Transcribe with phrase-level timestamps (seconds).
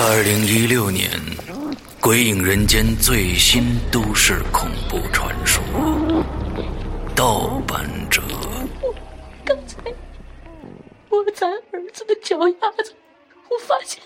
[0.00, 1.10] 二零一六年，
[2.00, 5.60] 《鬼影人间》最新都市恐怖传说
[7.16, 8.22] 《盗版者》。
[9.44, 9.76] 刚才
[11.08, 12.94] 我在儿子的脚丫子，
[13.50, 14.00] 我发现……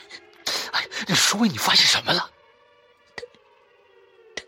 [0.73, 2.31] 哎，你说你发现什么了？
[3.15, 3.23] 他
[4.35, 4.43] 他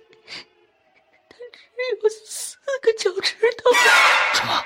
[1.29, 1.69] 他只
[2.03, 3.71] 有四个脚趾头。
[4.33, 4.65] 什么？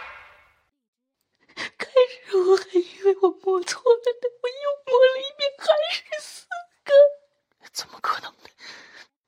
[1.76, 1.88] 开
[2.24, 6.46] 始我还以为我摸错了呢，我又摸了一遍，还是四
[6.88, 7.68] 个。
[7.72, 8.48] 怎么可能呢？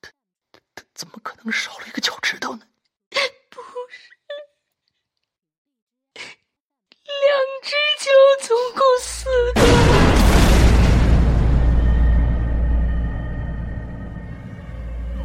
[0.01, 0.11] 他
[0.51, 2.63] 他他怎么可能少了一个脚趾头呢？
[3.51, 4.11] 不是，
[6.15, 6.25] 两
[7.63, 8.11] 只脚
[8.49, 9.61] 总共四个。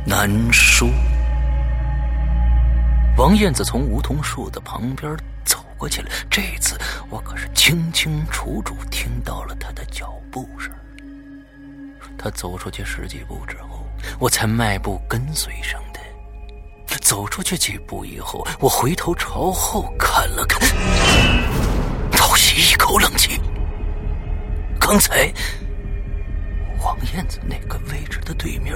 [0.05, 0.87] 难说。
[3.17, 6.77] 王燕子从梧桐树的旁边走过去了，这次
[7.09, 10.71] 我可是清清楚楚听到了他的脚步声。
[12.25, 13.85] 他走出去十几步之后，
[14.19, 15.99] 我才迈步跟随上的。
[17.01, 20.59] 走出去几步以后，我回头朝后看了看，
[22.13, 23.39] 倒吸一口冷气。
[24.79, 25.31] 刚才
[26.83, 28.75] 王燕子那个位置的对面，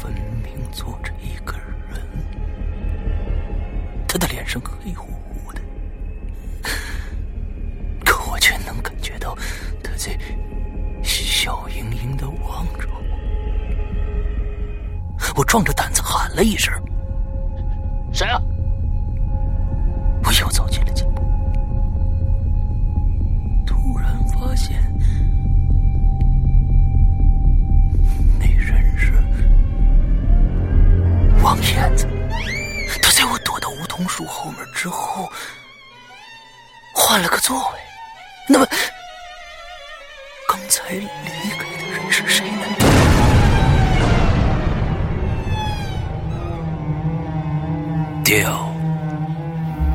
[0.00, 1.56] 分明坐着一个
[1.92, 2.02] 人。
[4.08, 5.60] 他的脸上黑乎乎的，
[8.04, 9.38] 可我却能感觉到
[9.80, 10.18] 他在
[11.42, 13.00] 笑盈盈的望着我。
[15.34, 16.70] 我壮着胆子喊了一声
[18.12, 18.38] ：“谁啊？”
[20.22, 21.22] 我又走进了几步，
[23.66, 24.82] 突然发现
[28.38, 29.10] 那人是
[31.42, 32.06] 王燕子。
[33.02, 35.26] 他在我躲到梧桐树后面之后，
[36.94, 37.78] 换了个座位。
[38.46, 38.66] 那么，
[40.60, 41.08] 刚才离
[41.56, 42.66] 开的人是谁呢？
[48.22, 48.68] 掉。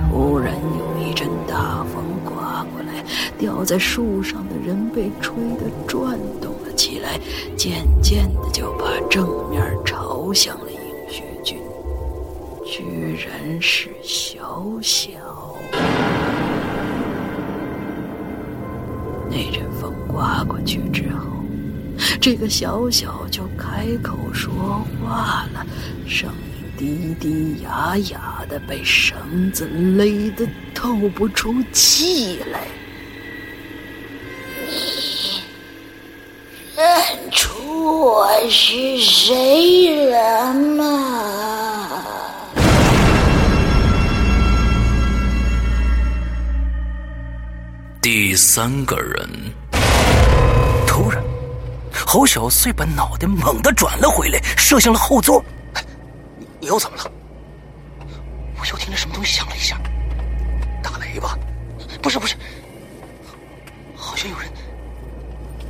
[0.09, 3.05] 突然有一阵大风刮过来，
[3.37, 7.19] 吊在树上的人被吹得转动了起来，
[7.55, 11.59] 渐渐的就把正面朝向了尹学军。
[12.65, 15.11] 居然是小小。
[19.29, 19.64] 那阵
[20.15, 21.25] 风刮过去之后，
[22.21, 25.65] 这个小小就开口说话了，
[26.07, 32.61] 声音低低哑哑的，被绳子勒得透不出气来。
[34.61, 35.41] 你
[36.77, 42.01] 认出我是谁了吗？
[48.01, 49.27] 第三个人，
[52.15, 55.43] 侯小碎把脑袋猛地转了回来，射向了后座。
[56.39, 57.11] 你你又怎么了？
[58.57, 59.77] 我又听见什么东西响了一下，
[60.81, 61.37] 打雷吧？
[62.01, 62.37] 不是不是，
[63.97, 64.49] 好像有人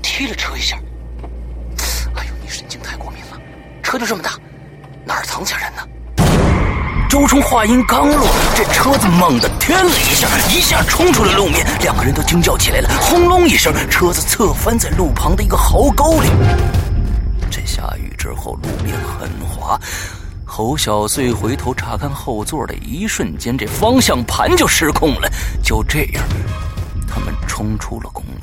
[0.03, 0.77] 踢了车一下。
[2.13, 3.41] 哎呦，你神经太过敏了，
[3.81, 4.39] 车就这么大，
[7.15, 8.27] 周冲话音刚落，
[8.57, 12.89] 这车子猛地颠了一下，一下冲出了路面，两个人都惊叫起来了。
[12.99, 16.27] 轰隆一声，车子侧翻在路旁的一个壕沟里。
[17.49, 19.79] 这下雨之后，路面很滑。
[20.43, 25.31] 侯小碎回头查看后座的一瞬间，这方向盘就失控了。
[25.63, 26.23] 就这样，
[27.07, 28.41] 他们冲出了公路。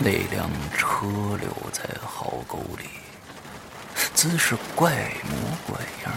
[0.00, 0.46] 那辆
[0.76, 1.06] 车
[1.40, 2.84] 留在壕沟里。
[4.18, 4.90] 姿势怪
[5.30, 6.12] 模怪样，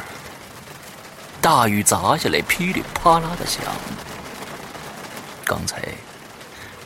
[1.39, 3.61] 大雨砸下来，噼里啪啦的响。
[5.45, 5.79] 刚才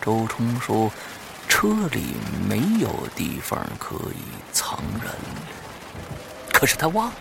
[0.02, 0.92] 周冲说
[1.48, 2.18] 车里
[2.50, 4.20] 没有地方可以
[4.52, 5.10] 藏人，
[6.52, 7.14] 可是他忘了，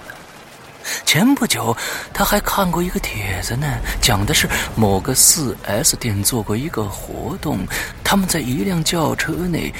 [1.06, 1.76] 前不久
[2.12, 7.60] 他还看过一个帖子呢，讲的是某个四 S 店做过一个活动，
[8.02, 9.72] 他们在一辆轿车内。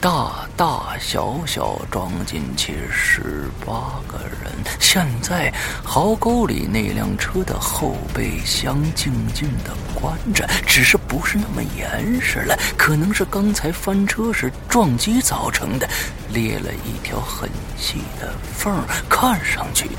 [0.00, 4.50] 大大小小装进去十八个人。
[4.78, 5.52] 现在
[5.84, 15.86] 壕沟里那辆车的后备箱静静的关着，只是不是那么严实了，可能是刚才翻车时撞击造成的，
[16.32, 18.74] 裂了一条很细的缝，
[19.06, 19.90] 看上去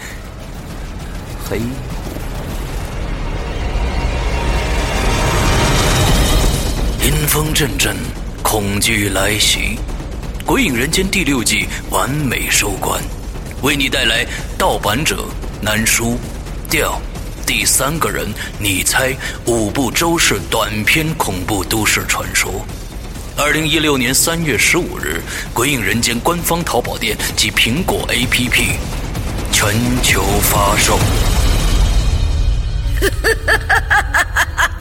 [1.48, 1.60] 黑。
[7.04, 7.96] 阴风阵阵，
[8.42, 9.78] 恐惧来袭。
[10.46, 13.02] 《鬼影人间》第六季完美收官，
[13.62, 14.26] 为你带来
[14.58, 15.26] 盗版者
[15.62, 16.18] 难书
[16.70, 17.00] 调
[17.46, 18.28] 第三个人，
[18.60, 19.16] 你猜
[19.46, 22.66] 五部周氏短篇恐怖都市传说。
[23.38, 25.22] 二零一六年三月十五日，
[25.54, 28.72] 《鬼影人间》官方淘宝店及苹果 APP
[29.52, 31.00] 全球发售。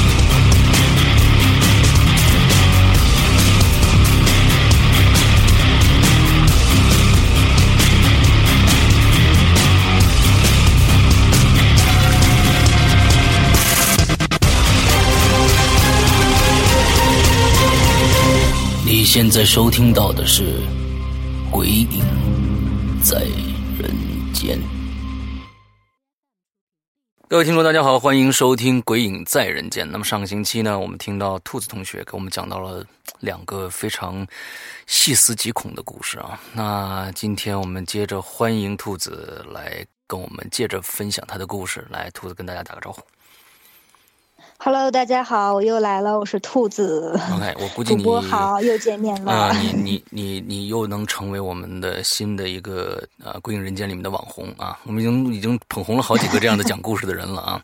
[19.01, 20.43] 你现在收听到的是
[21.49, 22.03] 《鬼影
[23.01, 23.21] 在
[23.75, 23.91] 人
[24.31, 24.59] 间》。
[27.27, 29.87] 各位听众，大家好，欢迎收听《鬼影在人间》。
[29.89, 32.85] 那么上个星期呢，我们听到兔子同学给我们讲到了
[33.19, 34.23] 两个非常
[34.85, 36.39] 细思极恐的故事啊。
[36.53, 41.83] 那今天我们接着欢迎兔子来跟我们接着分享他的故事。
[41.89, 43.01] 来，兔子跟大家打个招呼。
[44.63, 47.19] Hello，大家好，我又来了，我是兔子。
[47.33, 49.31] OK，我估计主你播好，又见面了。
[49.31, 54.79] 啊、你你你你又能成为我们的新的一个呃《归隐人间》里面的网红啊！
[54.83, 57.63] 我们已经已经捧红了好几个这样的讲故事的人了啊。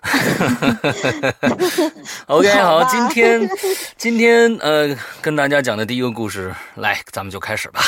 [2.28, 3.50] OK，好，好今天
[3.98, 7.82] 今天呃跟大家讲的第一个故事，来，咱们就开始吧。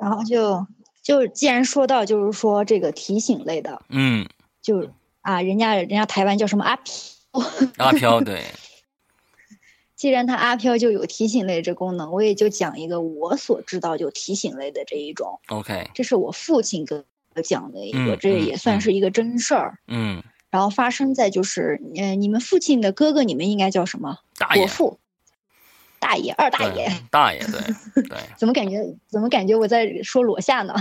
[0.00, 0.64] 然后就
[1.02, 4.24] 就既然说到就是说这个提醒类的，嗯，
[4.62, 4.88] 就
[5.22, 6.84] 啊，人家人家台湾叫什么阿飘，
[7.76, 8.44] 阿飘，对，
[9.96, 17.04] 既然它阿飘就有提醒类这功能，我也就讲一个我所知道就提醒类的这一种，OK，这是我父亲跟
[17.34, 19.78] 我讲的一个，嗯嗯这也算是一个真事儿。
[19.86, 24.18] 嗯，然后发生在就是，呃，你们父亲的哥哥，你们应该叫什么？
[24.36, 24.98] 大爷伯，父、
[25.98, 26.90] 大爷、二大爷。
[27.10, 30.74] 大爷，对对， 怎么感觉怎么感觉我在说罗夏呢？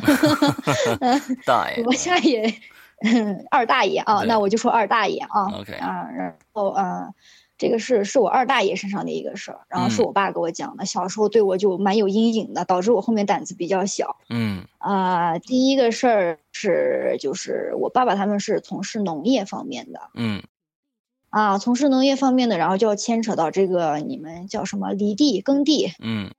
[1.45, 2.53] 大爷罗夏也
[3.51, 5.45] 二大爷啊，那我就说二大爷啊。
[5.59, 7.13] ，OK，啊，然后呃，
[7.57, 10.05] 这个是是我二大爷身上的一个事儿，然后是嗯。
[10.05, 14.17] 我爸给我讲的，小时候对我就蛮有阴影的，导致我后面胆子比较小。
[14.29, 14.63] 嗯。
[14.79, 20.41] 啊、第一个事儿是就是我爸爸他们是从事农业方面的嗯。
[21.29, 26.31] 啊，从事农业方面的，然后就要牵扯到这个你们叫什么犁地耕地，嗯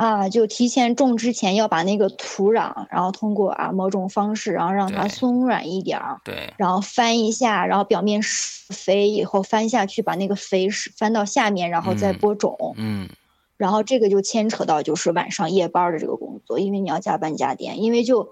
[0.00, 13.10] 啊，就提前种之前要把那个土壤，然后通过啊某种方式，然后让它松软一点儿，对，然后翻一下，然后表面施肥以后翻下去，把那个肥是翻到下面，然后再嗯播种，嗯。
[13.58, 18.30] 然后这个就牵扯到就是晚上夜班儿的这个工作，因为你要加班加点，因为就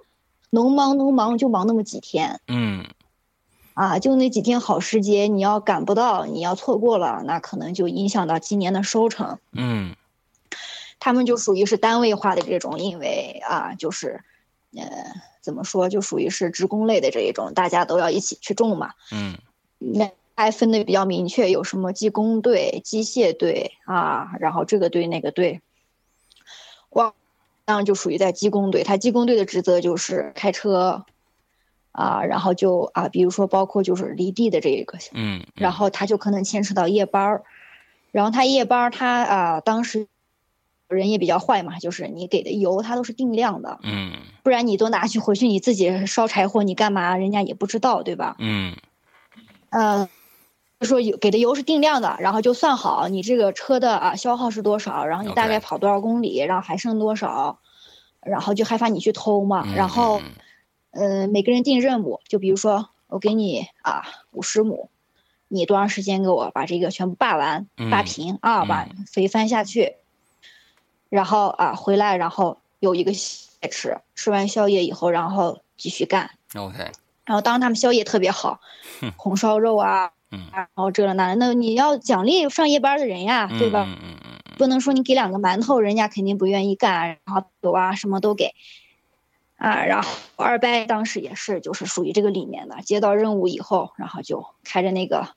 [0.48, 2.86] 农忙农忙就忙那么几天嗯。
[3.74, 9.36] 啊，就那几天好时节，你要赶不到，你要错过了，那可能就影响到今年的收成。
[9.52, 9.94] 嗯
[11.08, 14.20] 他们就属于是单位化的这种，因为啊，就是，
[14.76, 14.84] 呃，
[15.40, 18.92] 怎么说，就属于是职工类的这一种，大家都要一起去种嘛。
[19.10, 19.38] 嗯
[19.78, 25.62] 那还分的比较明确，有什么技工队、机械队啊，然后这个队那个队。
[26.90, 27.14] 哇
[27.64, 31.06] 当然就属于在技工队，他技工队的职责就是开车，
[31.92, 37.44] 啊，然后就啊，比如说包括就是犁地的这一个嗯，然后他就可能牵扯到夜班儿，
[38.12, 40.06] 然后他夜班儿他啊、当时
[40.96, 44.12] 人也比较坏嘛，就是你给的油它都是定量的，嗯。
[44.42, 48.36] 不然你都拿去回去你自己烧柴火，你干嘛人家也不知道，对吧？
[48.38, 48.74] 嗯。
[49.70, 50.08] 呃，
[50.80, 57.58] 就说有给的油是定量的，然后就算好你这个车的啊消耗是多少，然后你大概跑多少公里，然后还剩多少，
[58.22, 60.22] 然后就害怕你去偷嘛，嗯，然后
[60.92, 64.88] 嗯呃，每个人定任务，就比如说我给你啊五十亩，
[65.48, 68.04] 你多长时间给我把这个全部霸完、扒嗯。
[68.04, 69.96] 平啊，把嗯肥翻下去，
[71.08, 76.30] 然后啊回来，然后有一个宵夜吃，吃完宵夜以后，然后继续干。
[76.54, 76.78] OK，
[77.24, 78.60] 然后当他们宵夜特别好，
[79.16, 83.84] 红烧肉啊，嗯然后这了那的，那你要奖励上夜班的人呀，对吧？
[83.86, 88.54] 嗯嗯嗯不能说你给两个馒头，人家肯定不愿意干，然后酒啊什么都给，
[89.56, 95.28] 啊，然后二伯当时也是就是属于这个里面的，接到任务以后，然后就开着那个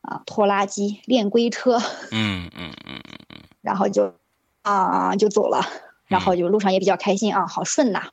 [0.00, 1.78] 啊拖拉机练龟车，
[2.10, 4.12] 嗯嗯嗯嗯 然后就
[4.64, 5.62] 啊就走了，
[6.08, 8.10] 然后就路上也比较开心啊，好顺呐，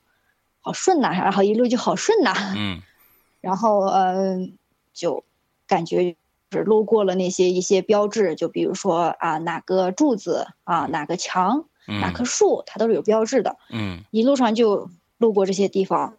[0.60, 2.80] 好顺呐，然后一路就好顺呐，嗯
[3.40, 4.56] 然后嗯、
[4.92, 5.24] 就
[5.66, 6.14] 感觉
[6.52, 13.56] 是路过了那些一些标志，就比如说啊哪个柱子啊哪个墙哪嗯棵树，它都是有标志的。
[13.70, 16.16] 嗯一路上就路过这些地方，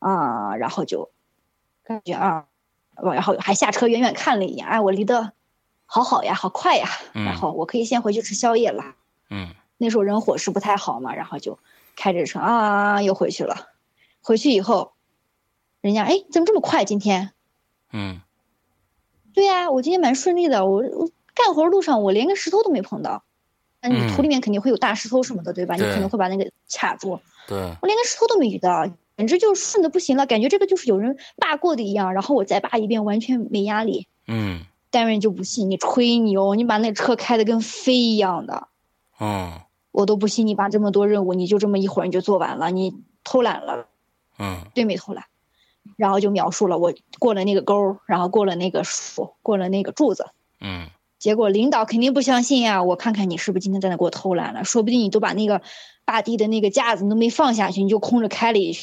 [0.00, 1.10] 啊，然后就
[1.84, 2.46] 感觉啊，
[3.14, 5.32] 然后还下车远远看了一眼，哎，我离得
[5.86, 8.96] 好好呀，好快呀，嗯然后我可以先回去吃宵夜了。
[9.32, 9.48] 嗯
[9.78, 11.58] 那时候人伙食不太好嘛，然后就
[11.96, 13.68] 开着车啊又回去了。
[14.20, 14.92] 回去以后，
[15.80, 17.32] 人家哎怎么这么快今天？
[17.92, 18.20] 嗯
[19.34, 23.24] 对呀、我今天蛮顺利的，我我干活路上我连个石头都没碰到。
[23.80, 25.74] 那你嗯土里面肯定会有大石头什么的，对吧？
[25.74, 27.18] 你可能会把那个卡住。
[27.48, 28.86] 对，我连个石头都没遇到，
[29.16, 32.12] 简直就顺的不行了，感觉这个就是有人扒过的一样。
[32.12, 34.06] 然后我再扒一遍，完全没压力。
[34.28, 34.60] 嗯
[34.90, 38.68] 单位人就不信你吹牛，你把那车开的跟飞一样的，
[39.24, 39.52] 嗯
[39.92, 43.86] 我都不信你把这么多任务你就这么一会儿你就做完了，你偷懒了，
[44.38, 45.26] 嗯对没偷懒？
[45.96, 50.26] 然后就描述了我过了那个沟儿，然后过了那个树，过了那个柱子。
[50.60, 50.88] 嗯
[51.18, 55.62] 结果领导肯定不相信呀，我看看你是不是今天在那给我偷懒了，说不定你都把那个
[56.04, 58.76] 扒地的那个架子你都没放下去，你就空着开了一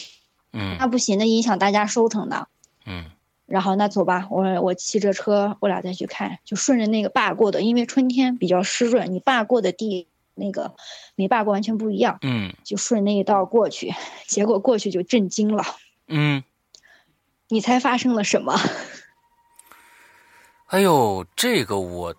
[0.52, 2.48] 那不行，那影响大家收成的。
[2.86, 3.06] 嗯
[3.46, 10.08] 然后那走吧，我我骑着车，我俩再去看，就顺着那个坝过的，因为春天比较湿润，你坝过的地
[10.40, 10.74] 那个
[11.16, 13.94] 没坝过完全不一样，嗯就顺那一道过去，
[14.28, 15.64] 结果过去就震惊了，
[16.08, 16.44] 嗯，
[17.50, 18.58] 你猜发生了什么？
[20.68, 22.14] 哎呦，这个我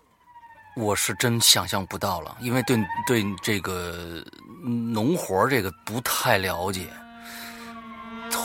[0.75, 4.23] 我是真想象不到了，因为对对这个
[4.63, 6.87] 农活这个不太了解，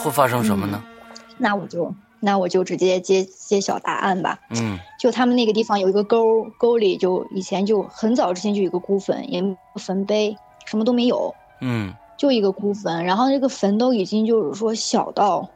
[0.03, 0.83] 会发生什么呢？
[1.39, 4.39] 那我就那我就直接揭揭晓答案吧。
[4.51, 15.49] 嗯就他们那个地方有一个沟，沟里就以前就很早之前就有一个孤坟，也没有坟碑，什么都没有，嗯就一个孤坟，然后那个坟都已经就是说小到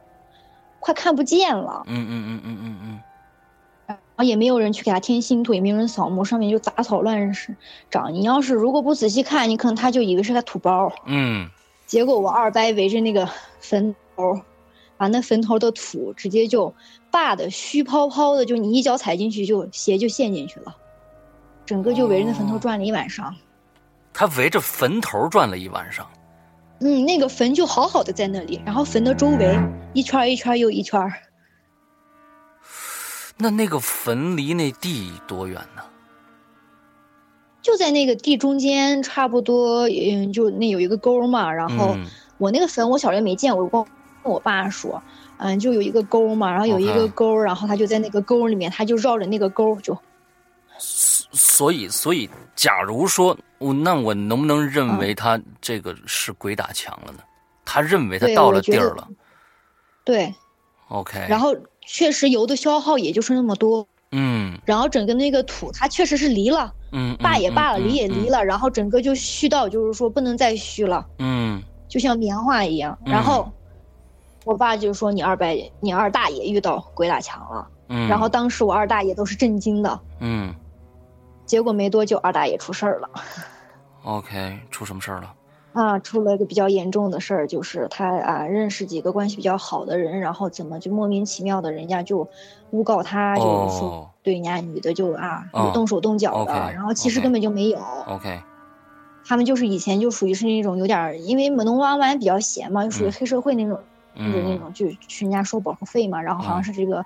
[0.79, 1.83] 快看不见了。
[1.87, 3.01] 嗯嗯嗯嗯嗯嗯
[3.87, 7.33] 然后也没有人去给它添新土，也没有人扫墓，上面就杂草乱
[7.89, 8.13] 长。
[8.13, 10.91] 你要是如果不仔细看，你可能他就以为是个土包。
[11.07, 11.49] 嗯
[11.87, 13.27] 结果我二伯围着那个
[13.59, 14.39] 坟头，
[15.01, 16.75] 把那坟头的土直接就
[17.09, 20.77] 霸的虚泡泡的，就你一脚踩进去就鞋就陷进去了，
[21.65, 23.35] 整个就围着那坟头转了一晚上。
[24.13, 26.07] 他围着坟头转了一晚上。
[26.81, 29.59] 嗯，那个坟就好好的在那里，然后坟的周围
[29.95, 31.11] 一圈一圈又一圈。
[33.37, 35.81] 那那个坟离那地多远呢？
[37.63, 41.51] 就在那个地中间，差不多，嗯，就那有一个沟嘛。
[41.51, 42.05] 然后嗯
[42.37, 43.91] 我那个坟，我小时候没见过，我光跟
[44.23, 45.01] 我爸说，
[45.37, 49.97] 嗯，就有一个沟嘛，然后有一个沟然后他就在那个沟里面，他就绕着那个沟就，
[50.79, 57.19] 所以，所以，假如说我，那我能不能认为他这个是鬼打墙了呢？
[57.65, 59.07] 他认为他到了地儿了。
[60.03, 60.33] 对
[60.89, 71.05] ，OK，然后确实油的消耗也就是那么多，嗯然后整个那个土它确实是离了，嗯，罢也罢了，嗯离也离，了，然后整个就虚到就是说不能再虚了。
[71.19, 72.97] 嗯就像棉花一样。
[73.05, 73.51] 嗯然后
[74.43, 75.45] 我爸就说：“你二伯，
[75.79, 77.67] 你二大爷遇到鬼打墙了。
[77.89, 79.99] 嗯，然后当时我二大爷都是震惊的。
[80.19, 80.53] 嗯
[81.45, 83.09] 结果没多久，二大爷出事儿了，
[84.03, 85.33] OK，出什么事儿了？
[85.73, 85.99] 啊！
[85.99, 92.27] 出了一个比较严重的事儿，就是他啊认识几个关系比较好的人，然后怎么就莫名其妙的，人家就
[92.71, 97.79] 诬告他，就是说哦对人家女的就啊动手动脚的然后其实根本就没有。
[98.07, 98.41] OK，
[99.25, 103.79] 他们就是以前就属于是那种有点儿，因为门东湾湾比较闲嘛，就属于嗯黑社会那种。
[104.13, 104.59] 就是那嗯。
[104.59, 106.63] 种就去人家收保护费嘛，然后好像嗯。
[106.63, 107.05] 是这个，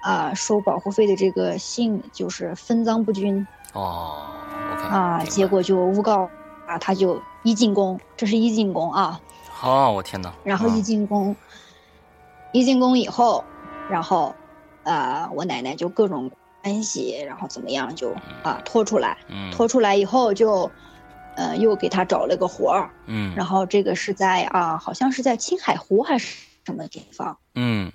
[0.00, 4.36] 啊、收保护费的这个信就是分赃不均哦
[4.68, 6.30] ，OK 啊，结果就诬告
[6.64, 10.34] 啊，他就一进宫，这是一进宫啊，好，我天哪！
[10.42, 11.36] 然后一啊进宫，
[12.52, 13.46] 一进宫以后，
[13.86, 14.36] 然后，
[14.82, 16.30] 呃，我奶奶就各种
[16.62, 19.50] 关系，然后怎么样就啊拖出来，嗯。
[19.52, 20.74] 拖出来以后就，
[21.36, 27.38] 呃，又给他找了个活儿，嗯然后这个是在啊，好像是在青海湖还是什么地方。
[27.54, 27.90] 嗯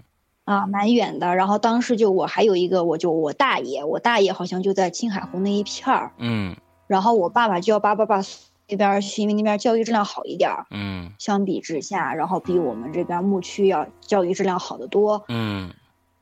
[0.46, 1.36] 啊，蛮远的。
[1.36, 6.14] 然后当时就我还有一个，我就我大爷，我大爷好像就在青海湖那一片儿。
[6.18, 6.56] 嗯
[6.88, 8.22] 然后我爸爸就要叭叭叭
[8.70, 10.66] 那边因为那边教育质量好一点儿。
[10.72, 15.26] 嗯相比之下，然后比我们这边牧区要教育质量好得多。
[15.28, 15.74] 嗯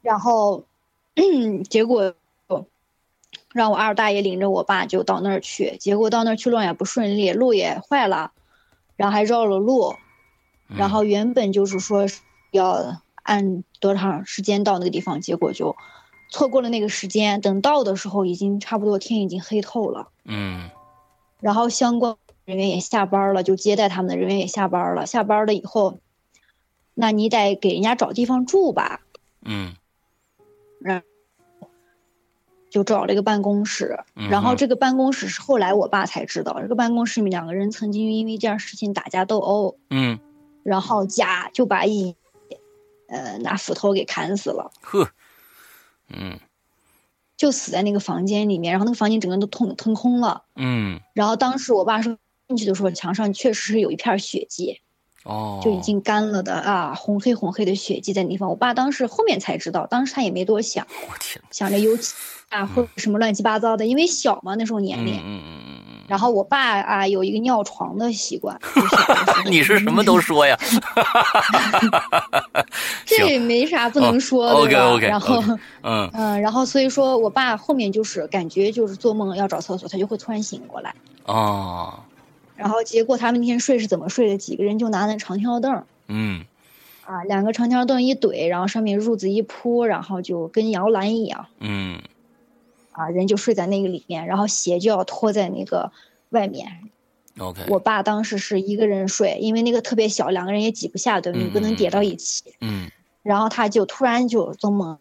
[0.02, 0.64] 然后，
[1.70, 2.14] 结果
[3.56, 8.34] 让我二大爷领着我爸就到那儿去，结果到那儿去路也不顺利，路也坏了，
[8.98, 9.96] 然后还绕了路。
[10.68, 12.06] 嗯然后原本就是说
[12.52, 15.74] 要按多长时间到那个地方，结果就
[16.30, 17.40] 错过了那个时间。
[17.40, 20.10] 等到的时候，已经差不多天已经黑透了。
[20.26, 20.70] 嗯
[21.40, 25.06] 然后相关人员也下班了，就接待他们的人员也下班了。
[25.06, 26.00] 下班了以后，
[26.94, 29.00] 那你得给人家找地方住吧。
[29.44, 29.76] 嗯
[30.82, 31.04] 然
[32.76, 40.20] 就找了一个办公室，嗯然后这个办公室是后来我爸才知道，这个办公室里面两个人曾经因为这件事情打架斗殴，嗯，
[40.62, 42.18] 然后甲就把乙
[43.08, 45.10] 呃拿斧头给砍死了，呵，
[46.10, 46.38] 嗯。
[47.38, 50.44] 就死在那个房间里面，然后那个房间整个都腾腾空了。
[50.56, 52.18] 嗯，然后当时我爸说
[52.48, 54.82] 进去的时候，墙上确实是有一片血迹，
[55.26, 58.50] 哦，就已经干了的啊，红黑红黑的血迹在那地方。
[58.50, 62.14] 我爸当时后面才知道，当时他也没多想，我天，想着油漆
[62.50, 65.16] 啊或者什么乱七八糟的，因为小嘛那时候年龄。
[65.16, 65.76] 嗯嗯嗯嗯
[66.08, 68.56] 然后我爸啊有一个尿床的习惯，
[69.50, 70.56] 你是什么都说呀？
[73.06, 75.44] 这也没啥不能说哦的 OK，OK，然后
[75.82, 80.94] 嗯 嗯，然后所以说我爸后面就是感觉就是做梦要找厕所，他就会突然醒过来。
[81.26, 81.92] 哦，
[82.56, 84.38] 然后结果他们那天睡是怎么睡的？
[84.38, 86.46] 几个人就拿那长条凳嗯
[87.06, 92.02] 啊，两个长条凳一怼，然后上面褥子一铺，然后就跟摇篮一样嗯
[92.92, 95.92] 啊，人就睡在那个里面，然后鞋就要拖在那个
[96.30, 96.90] 外面。
[97.38, 101.40] ，OK，我爸当时是一个人睡，因为那个特别小，两个人也挤不下，对吧？
[101.40, 102.44] 你不能叠到一起。
[102.62, 102.90] 嗯
[103.22, 105.00] 然后他就突然就做梦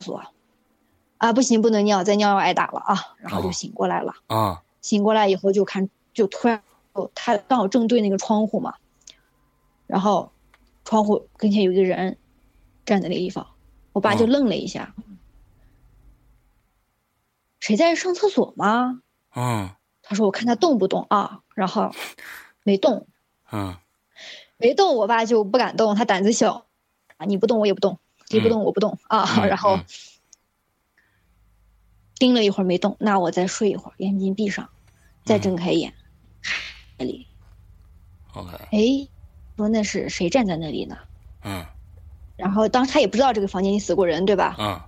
[0.00, 0.22] 说
[1.18, 4.14] ：“啊，不行，不能尿，再尿要挨打了啊！”然后就哦醒过来了。
[4.26, 6.62] 啊醒过来以后就看，就突然，
[7.02, 8.74] 哦他刚好正对那个窗户嘛，
[9.86, 10.32] 然后
[10.84, 12.18] 窗户跟前有一个人
[12.84, 13.46] 站在那个地方，
[13.92, 14.94] 我爸就哦愣了一下，
[17.60, 19.02] 谁在上厕所吗？
[19.34, 19.70] 嗯
[20.02, 21.90] 他说我看他动不动啊，然后
[22.64, 23.06] 没动，
[23.52, 23.76] 嗯
[24.56, 26.66] 没动，我爸就不敢动，他胆子小，
[27.18, 27.98] 啊，你不动我也不动，
[28.30, 29.84] 你不动我不动、啊，嗯然后嗯。
[32.16, 34.70] 盯了一会儿没动，那我再睡一会儿，眼睛闭上，
[35.24, 35.94] 再睁开眼，
[36.98, 37.28] 那里
[38.34, 39.08] ，，OK，哎，
[39.56, 40.98] 说那是谁站在那里呢？
[41.44, 41.64] 嗯。
[42.36, 44.56] 然后当时他也不知道这个房间里死过人，对吧？
[44.58, 44.80] 嗯。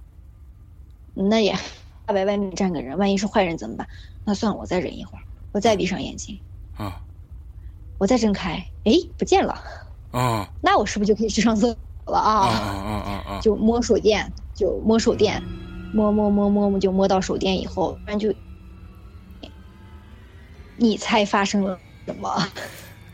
[1.29, 1.52] 那也
[2.05, 3.89] 大白外面站个人，万一是坏人怎么办？
[4.25, 6.41] 那算了，我再忍一会儿，我再闭上眼睛，
[6.78, 6.93] 嗯。
[7.99, 9.63] 我再睁开，哎，不见了，
[10.13, 10.49] 嗯。
[10.61, 13.41] 那我是不是就可以去上厕所了嗯啊？
[13.41, 15.43] 就摸手电，就摸手电，
[15.91, 18.34] 摸摸摸摸摸，就摸到手电以后，突然就，
[20.76, 22.49] 你猜发生了什么？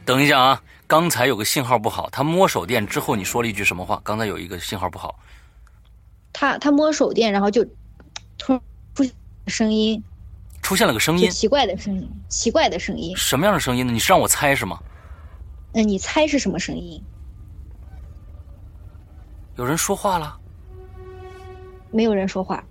[0.05, 4.01] 等一下啊，刚才有个信号不好，他摸手电之后你说了一句什么话？
[4.05, 5.18] 刚才有一个信号不好，
[6.33, 7.64] 他他摸手电，然后就
[8.38, 8.59] 突
[8.94, 9.05] 出
[9.46, 10.03] 声音，
[10.62, 13.16] 出现了个声音，奇怪的声音，奇怪的声音。
[13.16, 13.92] 什么样的声音呢？
[13.92, 14.79] 你是让我猜是吗？
[15.72, 17.03] 嗯，你猜是什么声音？
[19.57, 20.38] 有人说话了？
[21.90, 22.62] 没有人说话，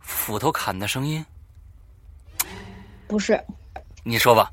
[0.00, 1.24] 斧头砍的声音？
[3.06, 3.42] 不是
[4.02, 4.50] 你说吧。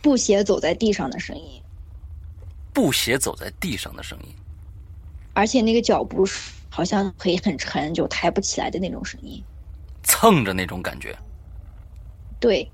[0.00, 1.62] 布鞋走在地上的声音，
[2.72, 4.34] 布鞋走在地上的声音。
[5.34, 9.42] 而且那个脚步是好像可以很沉，就抬不起来的那种声音。
[10.02, 11.16] 蹭着那种感觉。
[12.40, 12.68] 对，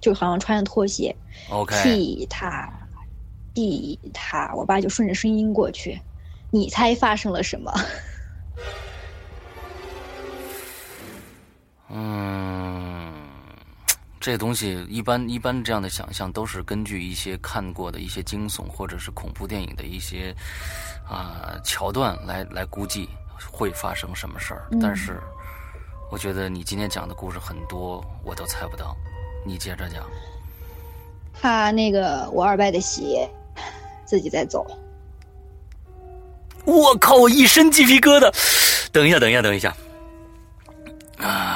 [0.00, 1.16] 就好像穿着拖鞋
[1.48, 2.70] ，OK，踢踏，
[3.54, 5.98] 踢踏，我爸就顺着声音过去。
[6.50, 7.72] 你猜发生了什么？
[11.88, 13.13] 嗯，
[14.24, 20.34] 这东西一般一般这样的想象都是根据一些看过的一些惊悚或者是恐怖电影的一些
[21.06, 23.06] 啊、桥段来来估计
[23.52, 24.66] 会发生什么事儿。
[24.70, 25.20] 嗯但是
[26.10, 28.96] 我觉得你今天讲的故事很多我都猜不到，
[29.44, 30.02] 你接着讲。
[31.34, 33.28] 他那个我二伯的鞋
[34.06, 34.66] 自己在走，
[36.64, 37.14] 我靠！
[37.16, 38.32] 我一身鸡皮疙瘩。
[38.90, 39.76] 等一下，等一下，等一下。
[41.18, 41.53] 啊，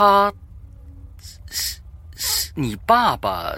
[0.00, 0.32] 他
[1.50, 1.78] 是
[2.16, 3.54] 是你爸爸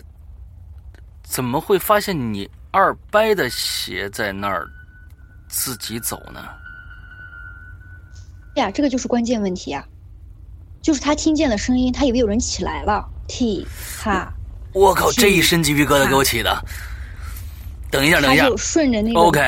[1.22, 4.68] 怎么会发现你二伯的鞋在那儿
[5.46, 6.40] 自己走呢？
[8.57, 9.87] 呀，这个就是关键问题啊！
[10.83, 13.64] 就是他听见了声音，他以为有人起来了，T
[14.02, 14.35] 哈，
[14.72, 15.12] 我靠！
[15.12, 16.61] 这一身鸡皮疙瘩给我起的。
[17.88, 19.40] 等一下，等一下他就顺着那个 OK，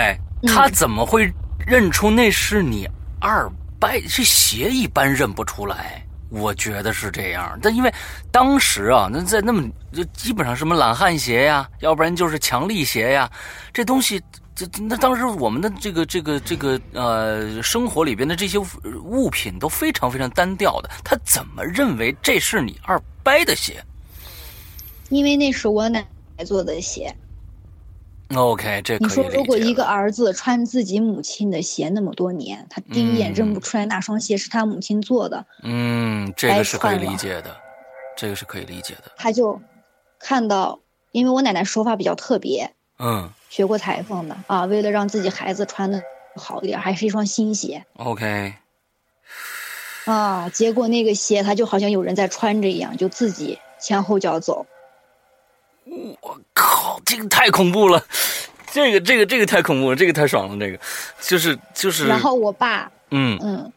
[0.43, 1.29] 嗯他怎么会
[1.67, 3.91] 认出那是你二伯？
[4.09, 7.59] 这鞋一般认不出来，我觉得是这样。
[7.63, 7.93] 但因为
[8.31, 13.31] 当时啊，那在那么就基本上什么懒汉鞋呀，要不然就是强力鞋呀，
[13.73, 14.23] 这东西。
[14.57, 18.57] 这那当时我们的这个这个这个呃生活里边的这些
[19.03, 23.85] 物品都非常非常单调的，他怎么认为这是你二伯的鞋
[25.09, 26.07] 因为那是我奶
[26.39, 27.13] 奶做的鞋。
[28.37, 37.57] ？OK，这可你说，如果一个儿子穿自己母亲的鞋那么多年，他第一眼认不出来那双鞋是他母亲做的，嗯，这个是可以理解的，
[38.17, 39.13] 这个是可以理解的。
[39.17, 39.61] 他就
[40.19, 40.81] 看到，
[41.13, 46.03] 因为我奶奶手法比较特别，嗯学过裁缝的啊，为了让自己孩子穿的
[46.37, 48.55] 好一点，还是一双新鞋，OK，
[50.07, 50.49] 啊。
[50.49, 54.67] 结果那个鞋，他就好像有人在穿着一样，就自己前后脚走。
[56.21, 58.03] 我靠，这个太恐怖了，
[58.73, 60.79] 这个这个这个太恐怖了，这个太爽了，这个
[61.21, 63.73] 就是就是，然后我爸，嗯，嗯，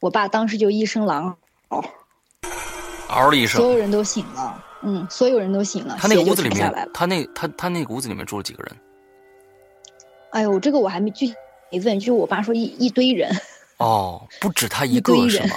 [0.00, 1.36] 我爸当时就一声狼
[1.68, 1.84] 嗷，
[3.08, 6.72] 嗷了一声所，有人都醒了，嗯，所有人都醒了，他那个屋子里面。
[6.92, 8.76] 他那他他那个屋子里面住了几个人？
[10.32, 11.34] 哎呦，这个我还没具体
[11.70, 13.34] 没问，就我爸说一一堆人，
[13.78, 15.56] 哦，不止他 一个是吗？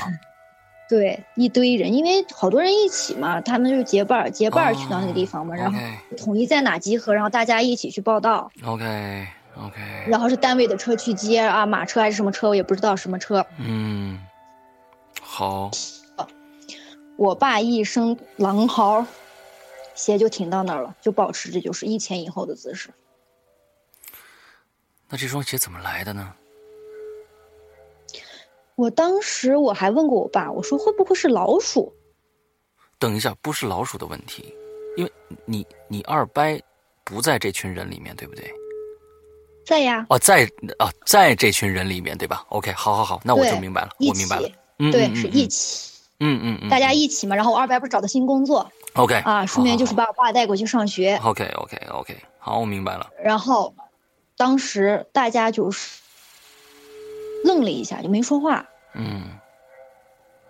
[0.90, 5.80] 对，一堆人，因为好多人一起嘛，他们就是结伴儿结伴儿去到那个地方嘛，然后
[6.18, 13.46] 统一在哪集合，然后大家一起去报道，OK OK，然后是单位的车去接啊，马车还是什么车，我也不知道什么车。
[13.60, 14.20] 嗯，
[15.22, 15.70] 好，
[17.18, 19.06] 我爸一声狼嚎，
[19.94, 22.90] 鞋就停到那儿了，就保持着就是一前一后的姿势。
[25.08, 26.34] 那这双鞋怎么来的呢？
[28.80, 31.94] 我当时我还问过我爸，我说会不会是老鼠？
[32.98, 34.56] 等一下，不是老鼠的问题，
[34.96, 35.12] 因为
[35.44, 36.42] 你你二伯
[37.04, 38.50] 不在这群人里面，对不对？
[39.66, 40.46] 在呀，哦，在
[40.80, 44.50] 哦，在这群人里面，对吧？OK，好好好，那我就明白了，我明白了。
[44.78, 47.36] 嗯，对，嗯是一，起，嗯嗯嗯，大家一起嘛。
[47.36, 51.20] 然后我二伯不是找的新工作 OK 啊，顺便就是把我爸带过去上学。
[51.22, 53.10] OK OK OK，好，我明白了。
[53.22, 53.76] 然后，
[54.38, 56.00] 当时大家就是
[57.44, 59.24] 愣了一下，就没说话，嗯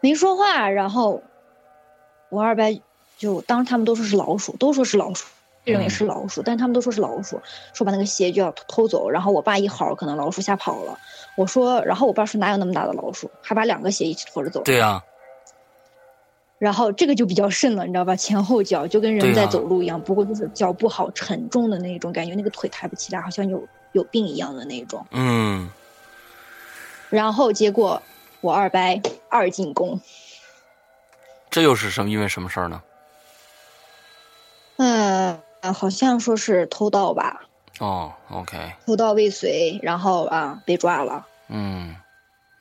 [0.02, 0.70] 没说话。
[0.70, 1.22] 然后
[2.30, 2.66] 我二伯
[3.18, 5.28] 就当时他们都说是老鼠，都说是老鼠，
[5.66, 7.42] 认为是老鼠，但他们都说是老鼠，
[7.74, 9.10] 说把那个鞋就要偷走。
[9.10, 10.98] 然后我爸一嚎，可能老鼠吓跑了。
[11.36, 14.62] 我说，然后我爸说哪有那么大的老鼠，还把两个鞋一起拖着走。
[14.64, 15.04] 对啊，
[16.58, 18.16] 然后这个就比较瘆了，你知道吧？
[18.16, 25.06] 前后脚就跟人在走路一样，不过就是脚步好沉重的那种感觉，那个腿抬不起来，好像有有病一样的那种。
[25.12, 25.70] 嗯
[27.10, 28.02] 然后结果
[28.42, 28.80] 我二伯
[29.30, 30.00] 二进宫，
[31.50, 32.10] 这又是什么？
[32.10, 32.82] 因为什么事儿呢？
[34.78, 35.42] 呃，
[35.74, 37.42] 好像说是偷盗吧，
[37.80, 41.26] 哦，OK，偷盗未遂，然后啊被抓了。
[41.48, 41.96] 嗯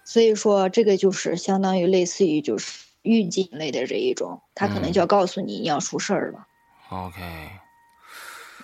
[0.04, 6.46] 所以说这个就是相当于类似于就是预警类的这一种，他可能就要告诉你你要出事儿了。
[6.88, 7.20] OK，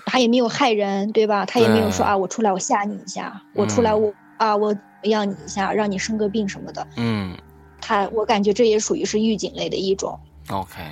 [0.07, 1.44] 他也没有害人，对吧？
[1.44, 6.87] 他也没有说啊，我出来我吓你一下，我出来嗯我啊我让你一下，让你生个病什么的。
[6.96, 7.35] 嗯
[7.80, 10.18] 他我感觉这也属于是预警类的一种。
[10.48, 10.83] OK，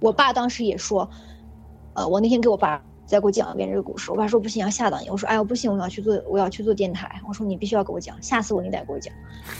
[0.00, 1.08] 我爸当时也说，
[1.94, 5.10] 呃，我那天给我爸再给我讲一遍这个故事，我爸说不行，要吓到你。
[5.10, 7.20] 我说哎呀不行，我要去做，我要去做电台。
[7.26, 9.12] 我说你必须要给我讲，吓死我你得给我讲。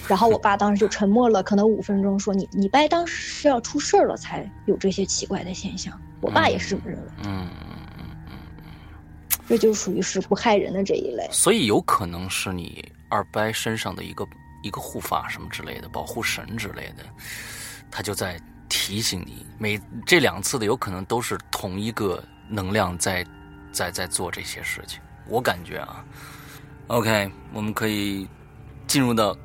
[0.08, 5.98] 然后我爸当时就沉默了，可能五分钟，说你你爸当时是要出事儿了才有这些奇怪的现象。
[6.20, 8.36] 我爸也是这么认为，嗯嗯嗯，
[9.48, 11.26] 这就属于是不害人的这一类。
[11.30, 14.26] 所以有可能是你二伯身上的一个
[14.62, 17.04] 一个护法什么之类的，保护神之类的，
[17.90, 23.22] 他就在提醒你，每这两次的有可能都是同一个能量在
[23.70, 24.98] 在在做这些事情。
[25.28, 26.02] 我感觉啊
[26.86, 28.26] ，OK，我们可以
[28.86, 29.36] 进入到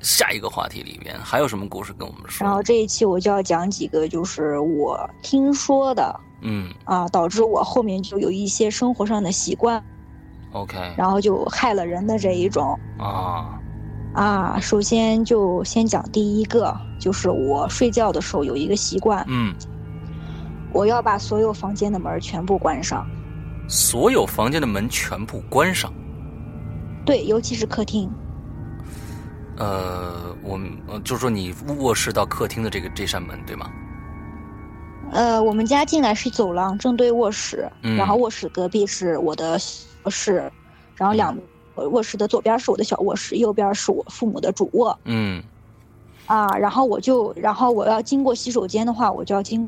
[0.00, 2.44] 下一个话题里边，还有什么故事跟我们说？
[2.44, 9.82] 然后这一期我就要讲几个，就是我听说的嗯啊，导致我后面就有一些生活上的习惯，
[10.52, 13.60] ，OK 然后就害了人的这一种啊，
[14.14, 14.58] 啊。
[14.60, 19.54] 首先就先讲第一个，就是我睡觉的时候有一个习惯，嗯，
[20.72, 23.06] 我要把所有房间的门全部关上，
[23.68, 25.92] 所有房间的门全部关上。
[27.04, 28.10] 对，尤其是客厅。
[29.56, 33.70] 呃，我们呃就是说你卧室到客厅的这个这扇门，对吗？
[35.10, 39.58] 呃，我们家进来是走廊，正对卧室，嗯然后卧室隔壁是我的卧
[40.06, 40.50] 室，
[40.96, 41.36] 然后两
[41.74, 44.98] 呃卧室的左边是我的小卧室，右边是我父母的主卧。
[45.04, 45.42] 嗯
[46.26, 49.66] 啊，然后我就，然后我要经过洗手间的话，我就要经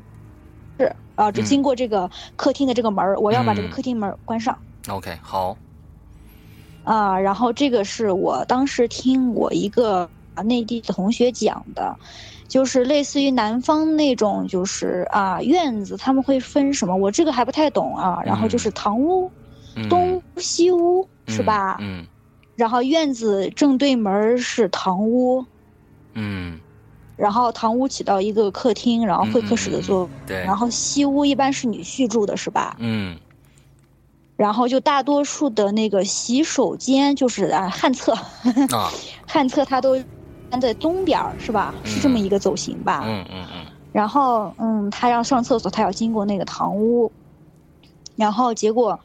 [0.78, 5.56] 是啊，就嗯经过这个客厅的这个门儿，我要把这个嗯客厅门关上，OK，好，
[6.84, 7.18] 啊。
[7.18, 11.96] 然后这个是我当时听我一个啊内地的同学讲的，
[12.46, 18.20] 就是类似于南方那种，就是啊院子他们会分什么，我这个还不太懂啊。
[18.22, 19.30] 然后就是堂屋、嗯、
[19.88, 21.76] 东屋西屋是嗯吧？
[21.80, 22.06] 嗯
[22.56, 25.44] 然后院子正对门是堂屋，
[26.12, 26.60] 嗯，
[27.16, 30.10] 然后堂屋起到一个客厅，然后会客室的作用。
[30.26, 32.76] 对，然后西屋一般是女婿住的是吧？
[32.78, 33.16] 嗯。
[34.36, 38.12] 然后就大多数的那个洗手间就是啊旱厕，
[38.74, 38.90] 啊，
[39.26, 40.02] 旱厕它都
[40.50, 41.74] 安在东边儿是吧？
[41.84, 43.02] 是这么一个走形吧？
[43.06, 43.66] 嗯嗯嗯。
[43.92, 47.10] 然后嗯，他要上厕所，他要经过那个堂屋，
[48.16, 48.98] 然后结果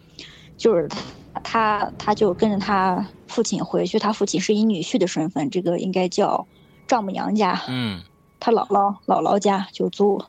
[0.58, 6.48] 就是他他他就跟着他父亲回去，他父亲是以女婿的身份，这个应该叫
[6.88, 8.04] 丈母娘家，嗯
[8.40, 10.22] 他姥姥姥姥家就租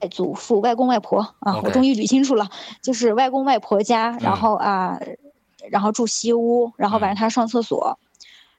[0.00, 2.50] 外祖父、外公外婆啊我终于捋清楚了，
[2.82, 4.98] 就是外公外婆家，然后啊，
[5.70, 7.98] 然后住西屋，然后晚上他上厕所。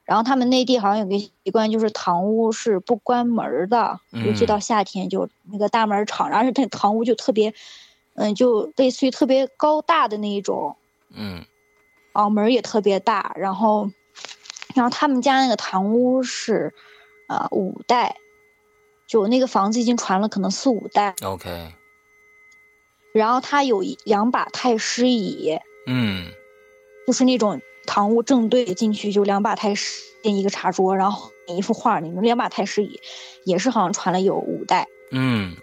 [0.04, 7.54] 然后他们内地好像有个习惯，就是堂屋是不关门的，尤其嗯到夏天就那个大门儿敞，而且那堂屋就特别，
[8.14, 10.76] 嗯，就类似于特别高大的那一种，
[11.10, 11.44] 嗯。
[12.12, 13.90] 啊，门儿也特别大，然后，
[14.74, 16.72] 然后他们家那个堂屋是，
[17.26, 18.16] 啊、五代，
[19.08, 21.72] 就那个房子已经传了可能四五代，，OK，
[23.12, 26.26] 然后他有一两把太师椅，嗯。
[27.06, 32.98] 就是那种堂屋正对进去就两把太师一个茶桌，然后一幅画那种两把太师椅，
[33.44, 35.54] 也是好像传了有五代，嗯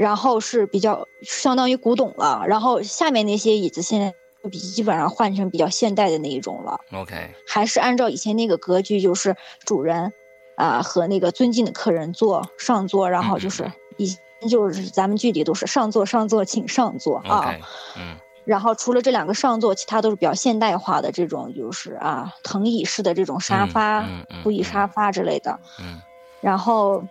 [0.00, 6.80] 然后是比较相当于古董了，然后下面那些椅子现在就比基本上换成比较现代的那一种了。
[6.94, 7.14] ，OK，
[7.46, 10.10] 还是按照以前那个格局，就是主人
[10.56, 17.54] 啊、和那个尊敬的客人坐上座，然后就是以前就是咱们剧里都是上座上座请上座啊。
[17.98, 24.02] 嗯然后除了这两个上座，其他都是比较现代化的这种，就是啊藤椅式的这种沙发、
[24.42, 25.60] 布艺沙发之类的。
[25.78, 26.00] 嗯
[26.40, 27.04] 然后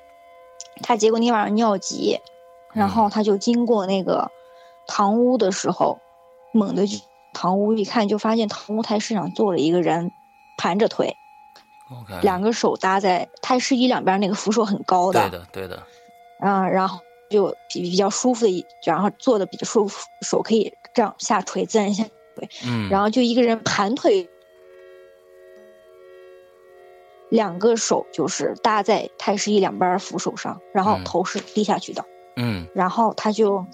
[0.81, 2.17] 他结果那晚上尿急，
[2.73, 4.29] 然后他就经过那个
[4.87, 5.99] 堂屋的时候，
[6.53, 6.97] 猛地就
[7.33, 10.11] 堂屋一看，就发现堂屋太师上坐了一个人，
[10.57, 11.15] 盘着腿
[11.91, 15.83] ，，OK，两个手搭在太师椅两边那个扶手很高的对的对的，
[16.39, 22.03] 啊，然后就比比较舒服的一，然后坐的比较舒服，手可以这样下垂，自然下
[22.35, 24.29] 垂，嗯，然后就一个人盘腿，
[27.29, 31.03] 两个手就是搭在太师椅两边扶手上，然后嗯。
[31.03, 32.05] 头是低下去的，嗯
[32.73, 33.65] 然后他就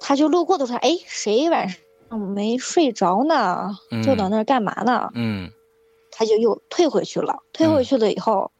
[0.00, 3.78] 他就路过的时候，哎，谁晚上没睡着呢？
[4.02, 5.10] 坐到那儿干嘛呢？
[5.14, 5.50] 嗯
[6.10, 7.42] 他就又退回去了。
[7.52, 8.52] 退回去了以后，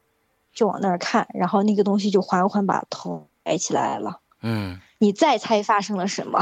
[0.52, 4.20] 就往那儿看，然后那个东西就缓缓把头抬起来了。
[4.42, 6.40] 嗯你再猜发生了什么？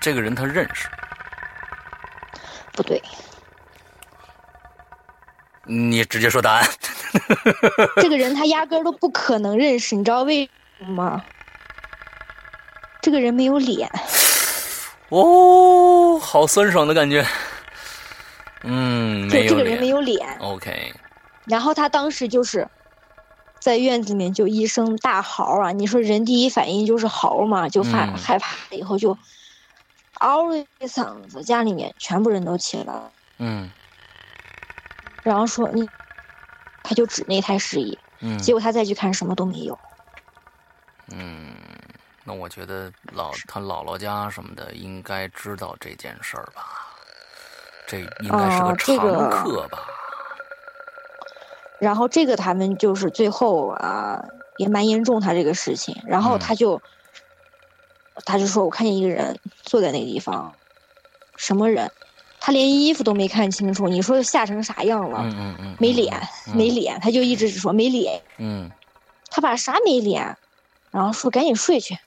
[0.00, 0.88] 这个人他认识，
[2.72, 3.02] 不对，
[5.66, 6.68] 你直接说答案。
[8.00, 10.48] 这个人他压根儿都不可能认识，你知道为
[10.78, 11.24] 什么吗？
[13.02, 13.88] 这个人没有脸，
[15.10, 17.24] 哦，好酸爽的感觉。
[18.62, 20.26] 嗯，没有就这个人脸没有脸。
[20.40, 20.92] OK，
[21.44, 22.68] 然后他当时就是
[23.60, 25.70] 在院子里面就一声大嚎啊！
[25.70, 29.16] 你说人第一反应就是嚎嘛，就怕、嗯害怕了以后就
[30.14, 33.70] 嗷了一嗓子，家里面全部人都起来了，嗯
[35.26, 35.90] 然后说你，
[36.84, 39.76] 他就指那台石椅，嗯结果他再去看什么都没有。
[41.12, 41.52] 嗯，
[42.24, 46.62] 那我觉得老他姥姥家什么的应该知道这件事儿吧？
[47.88, 49.88] 这应该是个常个客吧？
[51.80, 54.24] 然后这个他们就是最后啊
[54.58, 56.80] 也蛮严重，他这个事情，然后嗯他就、
[58.24, 60.54] 他就说我看见一个人坐在那个地方，
[61.36, 61.90] 什么人？
[62.46, 65.18] 他连衣服都没看清楚，你说吓成啥样了？
[65.20, 68.70] 嗯嗯嗯，没脸，嗯没脸，他就一直只说没脸，嗯
[69.32, 70.38] 他把啥没脸，
[70.92, 71.98] 然后说赶紧睡去，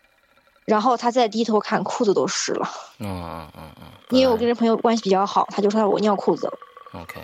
[0.63, 2.69] 然后他再低头看，裤子都湿了。
[2.99, 6.53] 嗯嗯嗯嗯，因为我跟这朋友关系比较好，他就说我尿裤子了。
[6.93, 7.19] OK，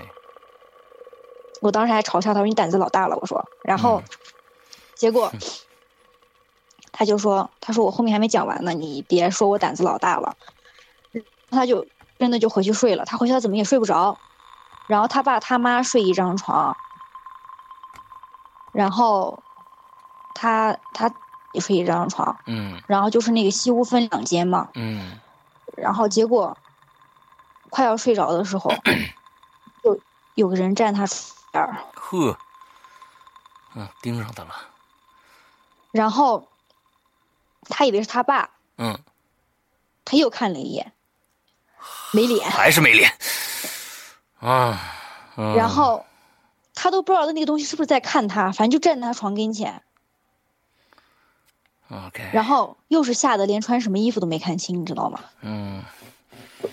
[1.61, 4.03] 我当时还嘲笑他说你胆子老大了，我说，然后、嗯
[4.95, 5.31] 结果
[6.91, 10.35] 他就说，他说我后面还没讲完呢，你别说我胆子老大了。
[11.49, 11.85] 他就
[12.17, 14.17] 真的就回去睡了，他回去他怎么也睡不着，
[14.87, 16.75] 然后他爸他妈睡一张床，
[18.71, 19.41] 然后
[20.33, 21.13] 他他
[21.53, 22.81] 也睡一张床，嗯。
[22.87, 25.19] 然后就是那个西屋分两间嘛，嗯。
[25.75, 26.57] 然后结果
[27.69, 28.71] 快要睡着的时候，
[29.83, 29.99] 有
[30.35, 32.37] 有个人站他床边儿，呵，
[33.75, 34.55] 嗯，盯上他了。
[35.91, 36.47] 然后
[37.69, 38.99] 他以为是他爸，嗯，
[40.05, 40.93] 他又看了一眼，
[42.11, 43.11] 没脸，还是没脸。
[44.39, 44.79] 啊，
[45.37, 46.05] 嗯然后
[46.73, 49.81] 他都不知道那个东西是不是在看他，反正就站在他床跟前
[51.89, 55.19] ，OK，然后又是吓得连穿什么衣服都没看清，你知道吗？
[55.41, 55.83] 嗯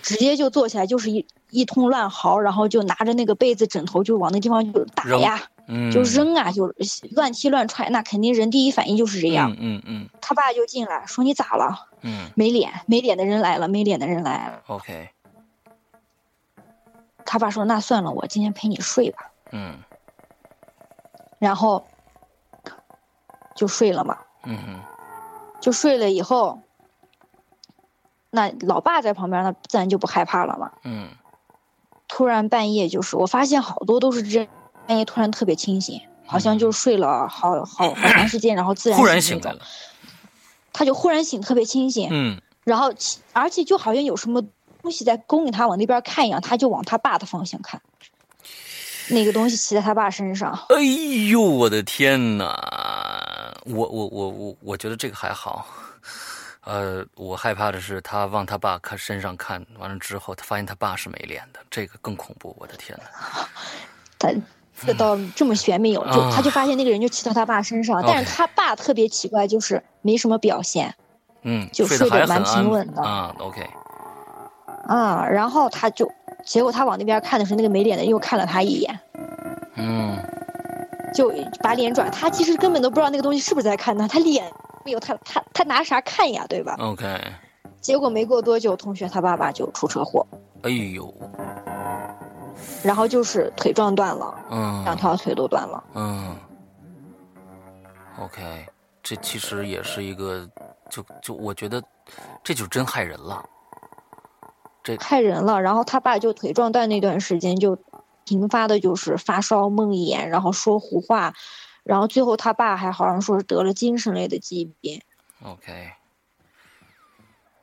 [0.00, 6.72] 直接就坐起来就是一一通乱嚎，然后就拿着那个被子枕头就往那地方就打呀，嗯，就扔啊，就
[7.10, 9.52] 乱踢乱踹，那肯定人第一反应就是这样。
[9.52, 11.88] 嗯嗯嗯他爸就进来说：“你咋了？
[12.00, 14.62] 嗯没脸，没脸的人来了，没脸的人来了。
[14.66, 15.10] ，OK，”
[17.32, 19.30] 他爸说：“那算了，我今天陪你睡吧。
[19.52, 19.78] 嗯”
[21.40, 21.86] 然后
[23.54, 24.18] 就睡了嘛。
[24.44, 24.80] 嗯哼，
[25.58, 26.60] 就睡了以后，
[28.28, 30.72] 那老爸在旁边，那自然就不害怕了嘛。
[30.84, 31.08] 嗯
[32.06, 34.46] 突然半夜就是，我发现好多都是这
[34.86, 39.66] 半夜突然特别清醒，好像就睡了好好好长时间，然后自然忽然醒那种醒来了。
[40.70, 42.92] 他就忽然醒，特别清醒，嗯然后
[43.32, 44.42] 而且就好像有什么
[44.82, 47.80] 东西在勾引他往那边看一样，他就往他爸的方向看。
[49.08, 50.82] 那个东西骑在他爸身上，哎
[51.30, 53.52] 呦，我的天哪！
[53.64, 55.66] 我我我我我觉得这个还好，
[56.64, 62.54] 呃，我害怕的是他往他爸看身上看，完了之后他发现他爸是没脸的，这个更恐怖！
[62.58, 63.48] 我的天哪！
[64.18, 64.32] 他
[64.86, 70.94] 这倒这么悬没有，就啊他就发现那个人就骑到他爸身上，但是他爸特别奇怪，就是没什么表现
[71.42, 73.34] 嗯，就睡得还睡得蛮平稳的啊。
[73.38, 73.68] OK，
[74.86, 76.10] 啊，然后他就
[76.44, 79.00] 结果他往那边看的时候，那个没脸的又看了他一眼，
[79.76, 80.16] 嗯
[81.14, 84.50] 就把脸转，他其实根本都不知道那个东西是不是在看他，他脸
[84.84, 87.20] 没有，他他他拿啥看呀，对吧？OK，
[87.80, 90.26] 结果没过多久，同学他爸爸就出车祸，
[90.62, 91.12] 哎呦，
[92.82, 95.84] 然后就是腿撞断了，嗯，两条腿都断了。
[95.94, 96.34] 嗯
[98.18, 98.66] ，OK，
[99.02, 100.48] 这其实也是一个，
[100.88, 101.82] 就就我觉得
[102.42, 103.44] 这就真害人了。
[104.82, 105.60] 这害人了。
[105.60, 107.78] 然后他爸就腿撞断那段时间，就
[108.24, 111.34] 频发的就是发烧、梦魇，然后说胡话，
[111.82, 115.00] 然后最后他爸还好像说是得了精神类的疾病。
[115.42, 115.90] OK，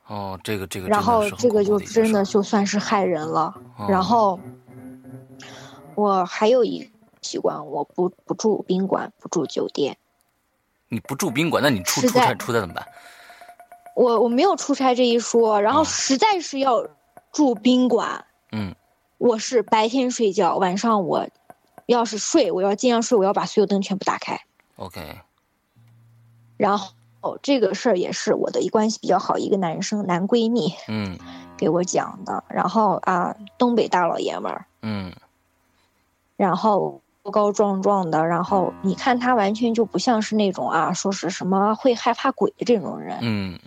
[0.06, 3.54] 哦，这个这个然后这个就真的就算是害人了。
[3.76, 4.38] 哦然后
[5.94, 6.90] 我还有一
[7.22, 9.96] 习惯，我不不住宾馆，不住酒店。
[10.88, 12.86] 你不住宾馆，那你出出差出差怎么办？
[13.94, 16.86] 我我没有出差这一说，然后哦实在是要
[17.32, 18.74] 住宾馆，嗯。
[19.18, 21.28] 我是白天睡觉，晚上我
[21.84, 24.40] 要是睡，我要尽量睡，我要把所有灯全部打开。
[24.76, 25.18] ，OK，
[26.56, 31.18] 然后这个事儿也是我的一关系比较好一个男生男闺蜜嗯。
[31.58, 32.42] 给我讲的。
[32.48, 35.12] 然后啊，东北大老爷们儿，嗯。
[36.38, 43.58] 然后高高壮壮的，然后你看他完全就不像是那种啊，说是什么会害怕鬼的这种人，嗯。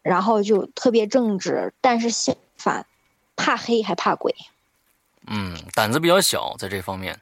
[0.00, 2.34] 然后就特别正直，但是相
[2.66, 2.84] 反，
[3.36, 4.34] 怕黑还怕鬼。
[5.28, 7.20] 嗯，胆子比较小，在这方面。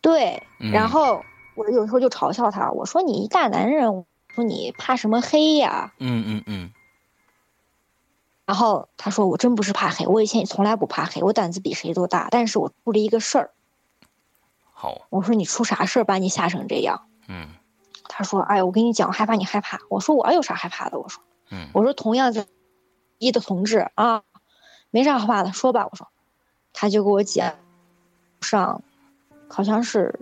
[0.00, 1.24] 对，嗯然后
[1.56, 5.92] 我有时候就嘲笑他，我说你一大男人，我说你怕什么黑呀？
[5.98, 6.72] 嗯嗯嗯
[8.46, 13.50] 然后他说我真不是怕黑，我以前也从来不怕黑，我胆子比谁都大，但是我出了一个事儿。
[14.72, 17.08] 好，我说你出啥事儿把你吓成这样？
[17.26, 17.48] 嗯
[18.08, 19.80] 他说哎，我跟你讲，害怕你害怕。
[19.90, 20.98] 我说我有啥害怕的？
[20.98, 22.46] 我说嗯我说同样在
[23.18, 24.22] 一的同志啊，
[24.90, 25.86] 没啥害怕的，说吧。
[25.90, 26.08] 我说，
[26.72, 27.54] 他就给我讲，
[28.40, 28.82] 上
[29.48, 30.18] 好像是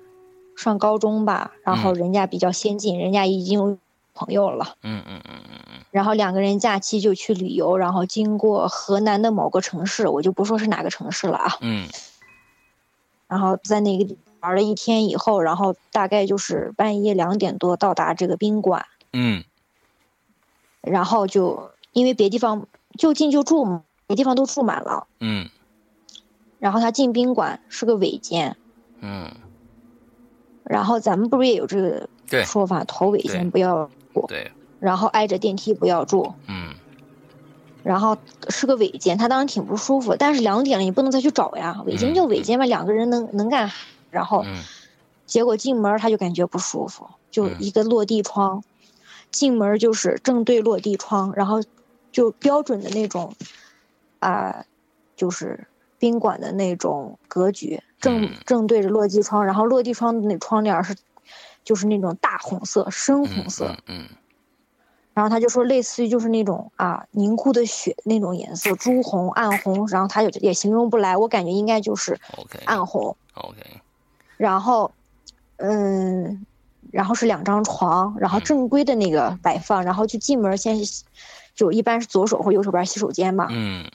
[0.57, 3.79] 上高中吧，然后嗯人家比较先进，人家已经有
[4.15, 4.75] 朋友了。
[4.83, 11.57] 嗯嗯嗯嗯嗯然后两个人假期就去旅游，然后经过河南的某个城市，我就不说是哪个城市了啊。
[11.61, 11.89] 嗯
[13.29, 19.43] 然后在那个玩了一天以后，然后大概就是半夜两点多到达这个宾馆，嗯
[20.83, 25.07] 然后就因为别地方就近就住嘛，别地方都住满了。
[25.21, 25.49] 嗯。
[26.59, 28.57] 然后他进宾馆是个尾间，
[29.01, 29.31] 嗯，
[30.65, 32.09] 然后咱们不是也有这个
[32.45, 33.33] 说法，头尾对。
[33.33, 36.75] 间不要住，对，然后挨着电梯不要住，嗯。
[37.83, 38.17] 然后
[38.49, 43.71] 是个尾间，他当时挺不舒服，但是两点了你不能再去找呀，尾间就尾间吧，两个人能能干，
[44.11, 44.63] 然后嗯。
[45.27, 47.57] 结果进门他就感觉不舒服，就嗯。
[47.61, 48.65] 一个落地窗，
[49.31, 51.63] 进门就是正对落地窗，然后
[52.11, 53.35] 就标准的那种，
[54.19, 54.65] 啊、
[55.17, 55.67] 就是
[55.99, 58.31] 宾馆的那种格局，正嗯。
[58.45, 60.95] 正对着落地窗，然后落地窗的那窗帘是，
[61.65, 64.09] 就是那种大红色、深红嗯色，嗯嗯。
[65.15, 72.21] 然后他就说类似于就是那种啊凝固的血那种颜色，朱红、暗红，然后他就也形容不来，我感觉应该就是
[72.67, 73.17] 暗红。
[73.35, 73.59] OK，
[74.37, 74.93] 然后，
[75.57, 76.45] 嗯，
[76.93, 81.03] 然后是两张床，然后正规的那个摆放，然后就进门先是
[81.55, 83.91] 就一般是左手或右手边洗手间嘛，嗯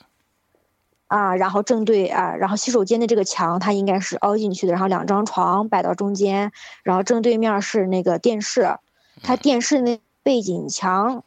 [1.12, 6.52] 啊，然后正对啊，然后洗手间的这个墙它应该是凹进去的，然后两张床摆到中间，
[6.82, 8.78] 然后正对面是那个电视，
[9.22, 11.22] 它电视那背景墙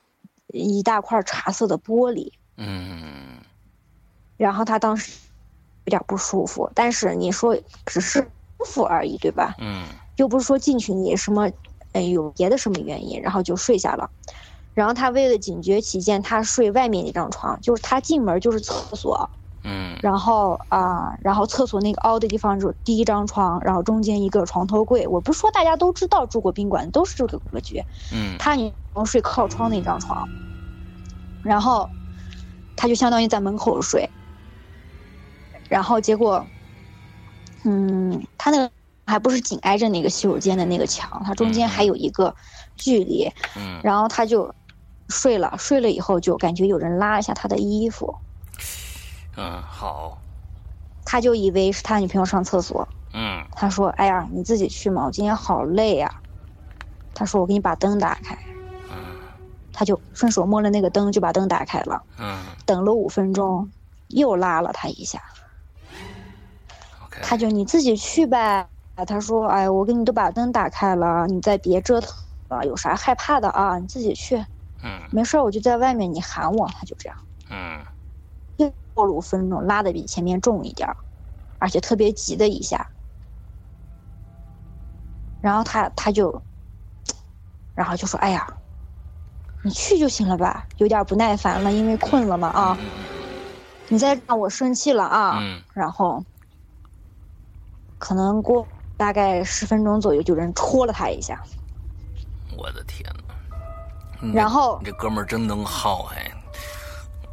[0.47, 3.37] 一大块茶色的玻璃，嗯
[4.37, 5.11] 然后他当时
[5.85, 7.55] 有点不舒服，但是你说
[7.85, 8.21] 只是
[8.57, 9.53] 舒服而已，对吧？
[9.59, 11.51] 嗯又不是说进去你什么，
[11.91, 14.09] 哎，有别的什么原因，然后就睡下了。
[14.73, 19.29] 然后他为了警觉起见，他睡外面那张床，就是他进门就是厕所，
[19.65, 19.97] 嗯。
[20.01, 25.07] 然后啊、然后厕所那个凹的地方就是第一张床，然后中间一个床头柜。
[25.07, 28.37] 我不是说大家都知道住过宾馆都是这个格局，嗯。
[28.37, 30.25] 他女朋友睡靠窗那张床，
[31.43, 31.89] 然后
[32.75, 34.09] 他就相当于在门口睡，
[35.69, 36.45] 然后结果，
[37.63, 38.71] 嗯，他那个
[39.07, 42.35] 还不是紧挨着那个洗手间的那个墙，他中间还有一个
[42.75, 43.79] 距离，嗯。
[43.83, 44.53] 然后他就
[45.09, 48.15] 睡了，睡了以后就感觉有人拉一下他的衣服，
[49.37, 50.21] 嗯，好，
[51.05, 53.45] 他就以为是他女朋友上厕所，嗯。
[53.51, 56.11] 他说：“哎呀，你自己去嘛，我今天好累呀、
[57.13, 58.37] 他说：“我给你把灯打开。”
[58.91, 59.15] 嗯。
[59.73, 62.01] 他就顺手摸了那个灯，就把灯打开了。
[62.17, 62.43] 嗯。
[62.65, 63.71] 等了五分钟，
[64.07, 65.21] 又拉了他一下。
[67.21, 68.69] 他就你自己去呗。
[69.07, 72.09] 他说：“哎，我给你都把灯打开了，你再别折腾
[72.49, 73.77] 了，有啥害怕的啊？
[73.79, 74.45] 你自己去，
[74.83, 75.01] 嗯。
[75.11, 77.17] 没事儿，我就在外面，你喊我。”他就这样，
[77.49, 77.85] 嗯
[78.95, 80.95] 又过了五分钟，拉的比前面重一点儿，
[81.59, 82.89] 而且特别急的一下。
[85.41, 86.41] 然后他他就，
[87.75, 88.47] 然后就说：“哎呀，
[89.63, 92.77] 你去就行了吧，有点不耐烦了，因为困了嘛啊。
[93.89, 95.37] 你再让我生气了啊。
[95.41, 96.23] 嗯然后，
[97.99, 98.65] 可能过
[98.97, 101.43] 大概十分钟左右，就有人戳了他一下，
[102.57, 104.31] 我的天哪！
[104.33, 106.31] 然后你这哥们儿真能耗哎，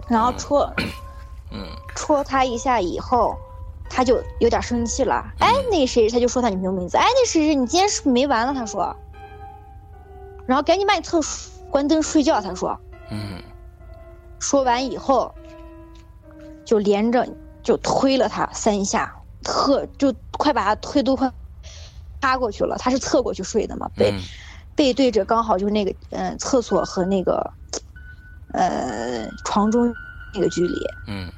[0.09, 0.71] 然后戳
[1.53, 3.37] 嗯戳他一下以后，
[3.89, 5.33] 他就有点生气了。
[5.39, 6.97] 哎，那谁，他就说他女朋友名字。
[6.97, 8.55] 哎，那谁谁，你今天是不是没完了？
[8.55, 8.97] 他说。
[10.47, 12.41] 然后赶紧把你厕所关灯睡觉。
[12.41, 12.79] 他说。
[13.11, 13.43] 嗯
[14.41, 15.33] 说完以后，
[16.65, 17.29] 就连着
[17.63, 21.33] 就推了他三下，特就快把他推都快
[22.21, 22.77] 趴过去了。
[22.79, 24.21] 他是侧过去睡的嘛，背、嗯
[24.75, 27.53] 背对着刚好就是那个嗯、呃厕所和那个
[28.55, 29.95] 呃床中
[30.33, 30.83] 那个距离。
[31.07, 31.31] 嗯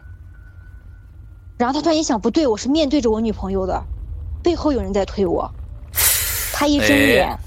[1.57, 3.85] 然后他突然一想，不对，我是面对着我女朋友的，
[4.43, 5.51] 背后有人在推我。
[6.53, 7.39] 他一睁眼，哎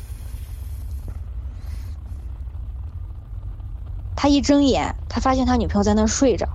[4.15, 6.47] 他一睁眼，他发现他女朋友在那儿睡着。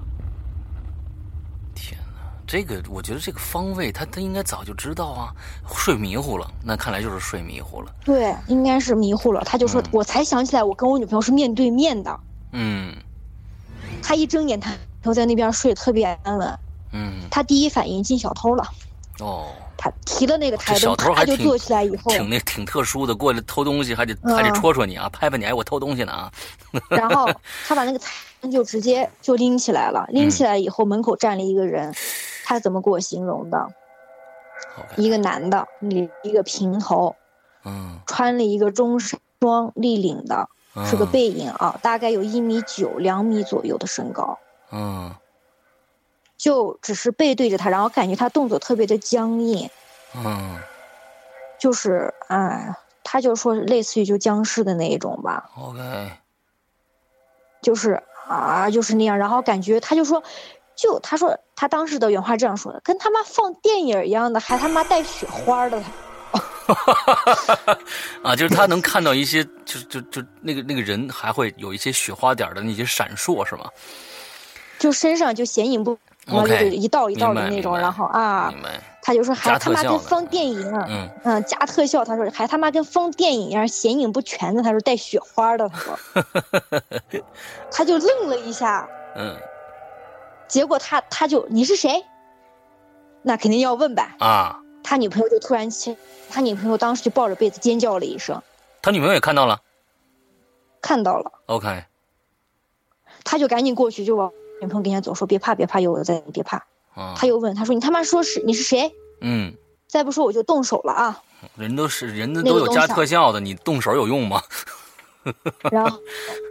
[1.74, 5.32] 天哪，这个我觉得这个方位他他应该早就知道啊，
[5.72, 7.94] 睡迷糊了，那看来就是睡迷糊了。
[8.04, 9.42] 对，应该是迷糊了。
[9.44, 12.20] 他就说，嗯我才想起来，我跟我女朋友是面对面的。
[12.52, 12.94] 嗯
[14.02, 16.58] 他一睁眼，他女朋友在那边睡得特别安稳。
[16.92, 17.28] 嗯。
[17.30, 18.64] 他第一反应进小偷了，
[19.20, 26.32] 哦，他提了那个台灯，啪就偷还挺坐起来以后，挺那挺特殊的，过来偷东西还得嗯还得戳戳你啊，拍拍你，哎，我偷东西呢啊。
[26.88, 27.28] 然后
[27.66, 30.06] 他把那个台灯就直接就拎起来了。
[30.08, 31.94] 拎起来以后，门口站了一个人，
[32.44, 33.68] 他怎么给我形容的？
[34.96, 37.14] 一个男的，理一个平头，
[37.64, 44.38] 嗯，穿了一个中山装立领的，嗯是个背影啊，大概有一米九、两米左右的身高，
[44.70, 45.14] 嗯
[46.42, 49.70] 就只是背对着他，然后感觉他动作特别的僵硬，
[50.16, 50.58] 嗯
[51.56, 52.74] 就是哎，
[53.04, 56.10] 他就说类似于就僵尸的那一种吧，，OK，
[57.62, 60.20] 就是啊，就是那样，然后感觉他就说。
[60.74, 65.76] 就他说，他当时的原话这样说的，跟他妈放电影一样的，还他妈带雪花的，
[68.24, 73.68] 啊，就是他能看到一些，就就就那个那个人还会有一些雪花点的那些闪烁，是吗？
[74.78, 78.52] 就身上就显影不，然后就是一道一道的那种，然后啊，
[79.02, 81.10] 他就说还他妈跟放电影，嗯。
[81.24, 85.98] 嗯，加特效，他说还他妈跟放电影一样显影不全的，他说带雪花的，他说，
[87.70, 89.36] 他就愣了一下，嗯。
[90.48, 92.04] 结果他他就你是谁？
[93.22, 94.14] 那肯定要问呗。
[94.18, 95.96] 啊，他女朋友就突然亲，
[96.30, 98.42] 他女朋友当时就抱着被子尖叫了一声，
[98.82, 99.60] 他女朋友也看到了？
[100.82, 101.84] 看到了，，OK，
[103.22, 104.32] 他就赶紧过去就往
[104.62, 106.64] 女朋友跟前走，说别怕别怕，有我在，你别怕。
[106.94, 108.94] 啊，他又问他说你他妈说是你是谁？
[109.20, 109.54] 嗯，
[109.88, 111.22] 再不说我就动手了啊！
[111.56, 114.42] 人都是人家都有加特效的，你动手有用吗？
[115.70, 116.00] 然后，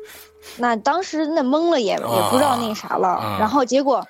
[0.57, 4.07] 那当时那懵了也也不知道那啥了，啊然后结果，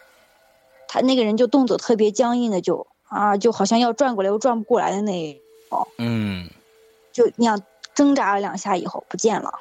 [0.88, 5.40] 他那个人就动作特别僵硬的就啊，就好像要转过来又转不过来的那
[5.70, 6.50] 种，嗯，
[7.12, 7.62] 就那样
[7.94, 9.60] 挣扎了两下以后不见了。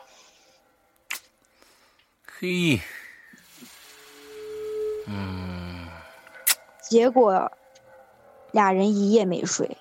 [2.39, 2.81] 嘿，
[5.11, 5.89] 嗯
[6.81, 7.51] 结果
[8.53, 9.77] 俩人一夜没睡，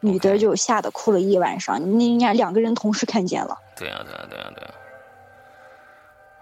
[0.00, 1.98] 女的就吓得哭了一晚上。
[1.98, 4.70] 那家两个人同时看见了，对呀、对呀、对呀、对呀、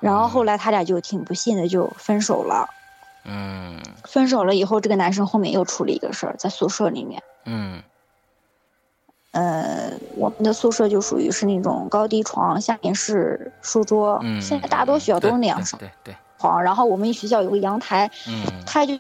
[0.01, 2.69] 然后后来他俩就挺不幸的就分手了。
[3.25, 7.23] 嗯分手了以后，这个男生后面又出了一个事儿，在宿舍里面。
[7.45, 7.83] 嗯
[9.33, 14.19] 呃，我们的宿舍就属于是那种高低床，下面是书桌。
[14.23, 18.99] 嗯，现在大多学校都是那样对对，床，然后我们学校有个阳台，嗯他就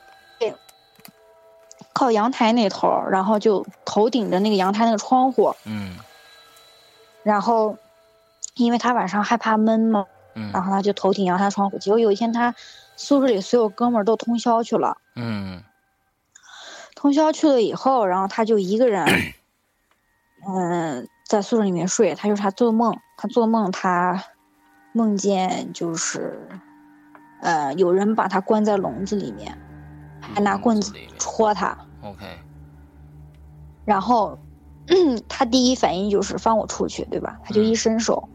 [1.93, 5.97] 靠阳台那头，然后就头顶着那个阳台那个窗户，嗯
[7.22, 7.76] 然后
[8.55, 11.78] 因为他晚上害怕闷嘛，嗯然后他就头顶阳台窗户。
[11.78, 12.55] 结果有一天他
[12.97, 15.62] 宿舍里所有哥们儿都通宵去了，嗯
[16.95, 19.07] 通宵去了以后，然后他就一个人，
[20.47, 22.14] 嗯，在宿舍里面睡。
[22.14, 24.24] 他就是他做梦，他做梦他
[24.93, 26.49] 梦见就是，
[27.41, 29.57] 呃，有人把他关在笼子里面，
[30.20, 31.76] 还拿棍子戳他。
[32.03, 32.24] ，OK，
[33.84, 34.38] 然后
[35.28, 37.38] 他第一反应就是放我出去，对吧？
[37.45, 38.28] 他就一伸手，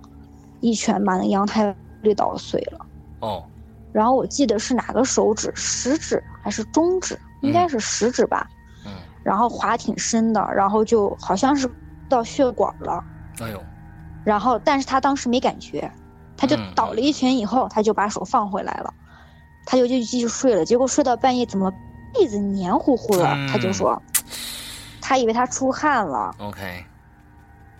[0.60, 2.86] 一拳把那阳台给捣碎了。
[3.22, 3.44] 哦，
[3.92, 7.20] 然后我记得是哪个手指，食指还是中指？
[7.42, 8.48] 应该是食指吧。
[8.86, 8.92] 嗯，
[9.24, 11.70] 然后划挺深的，然后就好像是
[12.10, 13.04] 到血管了。
[13.40, 13.62] 哎呦，
[14.24, 15.92] 然后，但是他当时没感觉，
[16.38, 18.94] 他就嗯倒了一拳以后，他就把手放回来了，
[19.66, 20.66] 他就就继续睡了。
[20.66, 21.72] 结果睡到半夜，怎么
[22.14, 23.26] 被子黏糊糊的？
[23.28, 24.02] 嗯他就说，
[25.02, 26.84] 他以为他出汗了，，OK，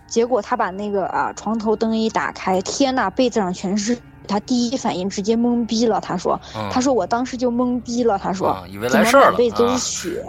[0.06, 3.98] 结果他把那个啊床头灯一打开，天呐，被子上全是。
[4.28, 10.26] 他第一反应直接懵逼了，他说：“嗯他说我当时就懵逼了，他说、啊以为怎么来事儿了满被子都啊是血。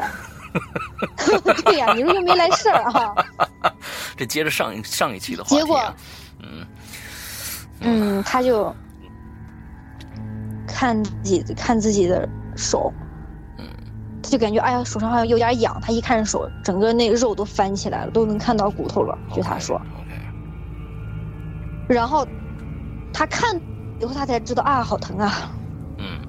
[1.66, 3.16] 对呀、你说又没来事儿啊？
[4.16, 5.94] 这接着上一上一期的话题、啊，结果
[7.82, 8.76] 嗯嗯，他就
[10.68, 12.92] 看自己看自己的手，
[13.58, 13.66] 嗯。
[14.24, 19.18] 他就感觉哎呀手上好像有点痒，他一看手，整个那个肉都翻起来了，都能看到骨头了。
[19.34, 19.80] 据他说
[21.88, 22.28] 然后
[23.14, 23.60] 他看
[24.02, 25.52] 以后他才知道啊，好疼啊，
[25.98, 26.20] 嗯。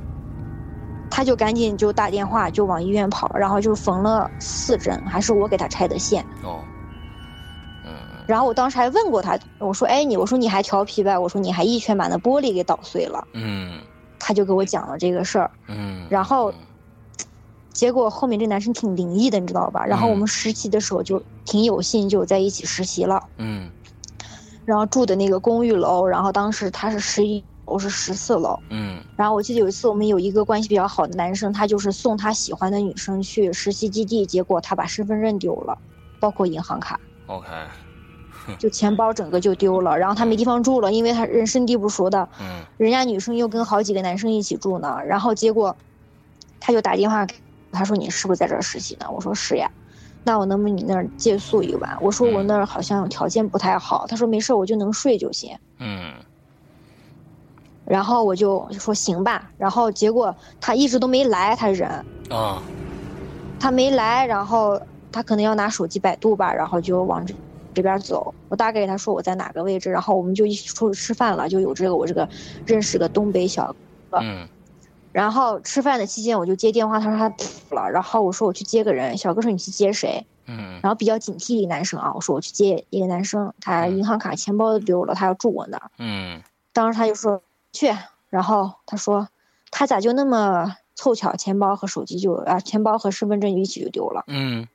[1.10, 6.24] 他就赶紧就打电话就往医院跑，然后就缝了四针，还是我给他拆的线。
[6.44, 6.77] 哦，嗯
[8.28, 13.80] 然后我当时还问过他，我说哎你，我说你还调皮呗，我说你还一拳把那玻璃给捣碎了，嗯
[14.18, 15.50] 他就给我讲了这个事儿。
[15.66, 16.54] 嗯，然后嗯
[17.72, 19.82] 结果后面这男生挺灵异的，你知道吧？
[19.86, 23.72] 然后我嗯们实习的时候就挺有幸就在一起实习了，嗯
[24.66, 28.60] 然后住的那个公寓楼，然后当时他是十一，我是十四楼。
[28.68, 35.78] 嗯然后我记得有一次我们有一个关系比较好的男生，他就是送他喜欢的女生去实习基地，结果他把身份证丢了，
[36.20, 37.48] 包括银行卡，，OK，
[38.56, 39.96] 就钱包整个就丢了。
[39.98, 45.76] 然后他没地方住了，因为他人生地不熟的，嗯人家女生又跟好几个男生一起住呢，然后结果
[46.60, 47.34] 他就打电话给
[47.72, 49.06] 他说你是不是在这儿实习呢？
[49.10, 49.70] 我说是呀，
[50.22, 51.96] 那我能不能你那儿借宿一晚？
[52.00, 55.58] 我说我那儿好像条件不太好，他说没事，我就能睡就行。
[55.80, 56.14] 嗯
[57.84, 61.88] 然后我就就说行吧，然后结果他一直都没来，他人
[62.28, 62.62] 啊
[63.58, 64.78] 他没来，然后
[65.10, 67.24] 他可能要拿手机百度吧，然后就往
[67.78, 68.34] 这这边走。
[68.48, 72.28] 我大概给他说我在哪个位置，然后我们就一起出去吃饭了，就有这个我这个
[72.66, 73.74] 认识个东北小
[74.10, 74.18] 哥。
[74.20, 74.48] 嗯
[75.10, 80.26] 然后吃饭的期间我就接电话，他说他吐了，然后我说我去接个人，小哥说你去接谁？
[80.46, 85.90] 嗯然后比较警惕一个男生啊，我说我去接一个男生，他银行卡、钱包都丢了，他要住我那儿。
[85.98, 87.40] 嗯当时他就说
[87.72, 87.96] 去，
[88.28, 89.28] 然后他说
[89.70, 94.24] 他咋就那么凑巧，钱包和手机就啊，钱包和身份证一起就丢了。
[94.26, 94.68] 嗯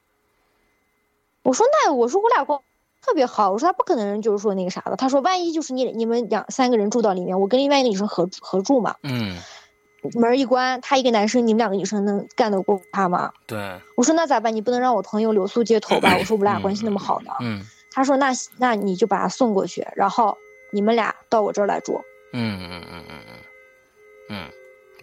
[1.43, 2.60] 我说那我说我俩关
[3.06, 4.95] 特别好，我说他不可能就是说那个啥的。
[4.95, 9.38] 他说万一就是你你们两三个人住到里面，我跟另外一个女生合合住嘛，嗯，
[10.14, 13.32] 门一关，他一个男生，你们两个女生能干得过他吗？
[13.45, 14.56] 对，我说那咋办？
[14.56, 16.16] 你不能让我朋友留宿街头吧？
[16.18, 17.32] 我说我们俩关系那么好呢。
[17.41, 17.62] 嗯
[17.95, 20.36] 他说那那你就把他送过去，然后
[20.72, 22.01] 你们俩到我这儿来住。
[22.32, 23.36] 嗯嗯嗯嗯嗯
[24.30, 24.49] 嗯，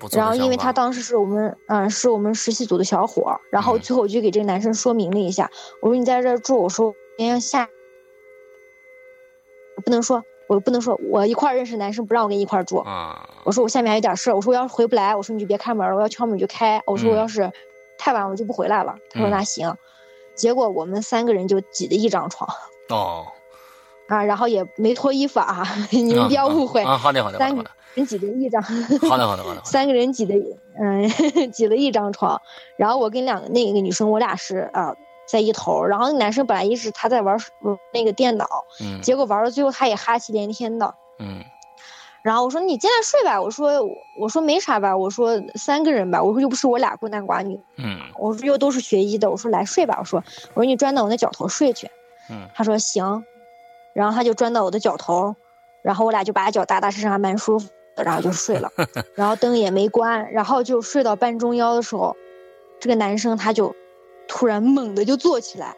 [0.00, 5.48] 不然后因为他当时是我们嗯是我们实习组的小伙儿，然后嗯最后我就给这个男生说明了一下，
[5.80, 7.68] 我说你在这儿住，我说今天下，
[9.80, 13.26] 我不能说我不能说我一块儿认识男生不让我跟你一块儿住，啊。
[13.44, 17.18] 我说我下面还有点事儿，我说我要是回不来，我说你就别开门，我要敲门你就开，我说我嗯。
[17.18, 17.50] 要是
[17.96, 18.94] 太晚我就不回来了。
[19.10, 19.30] 他说嗯。
[19.30, 19.74] 那行，
[20.34, 22.46] 结果我们三个人就挤的一张床
[22.90, 23.26] 哦，
[24.08, 27.64] 啊，然后也没脱衣服啊， 你们不要误会，啊，好的好的好 三个
[27.94, 28.62] 人挤的一张，
[29.08, 30.34] 好的好的好的，三个人挤的
[30.78, 31.08] 嗯
[31.52, 32.42] 挤了一张床，
[32.76, 34.94] 然后我跟两个那个女生我俩是啊。
[35.30, 38.46] 在一头，然后那男生本来一直他在玩玩那个电脑，
[38.80, 41.44] 嗯结果玩到最后他也哈气连天的，嗯。
[42.22, 43.80] 然后我说你进来睡吧，我说
[44.18, 47.98] 我说没啥吧，我说三个人吧，我说又不是我俩孤男寡女，嗯。
[48.18, 50.22] 我说又都是学医的，我说来睡吧，我说
[50.54, 51.88] 我说你钻到我那脚头睡去，
[52.28, 52.48] 嗯。
[52.54, 53.24] 他说行，
[53.94, 55.34] 然后他就钻到我的脚头，
[55.82, 58.70] 然后我俩就把脚搭搭身上还蛮舒服的，然后就睡了，
[59.16, 62.14] 然后灯也没关，然后就睡到半中腰的时候，
[62.80, 63.74] 这个男生他就
[64.32, 65.74] 突然猛地就坐起来，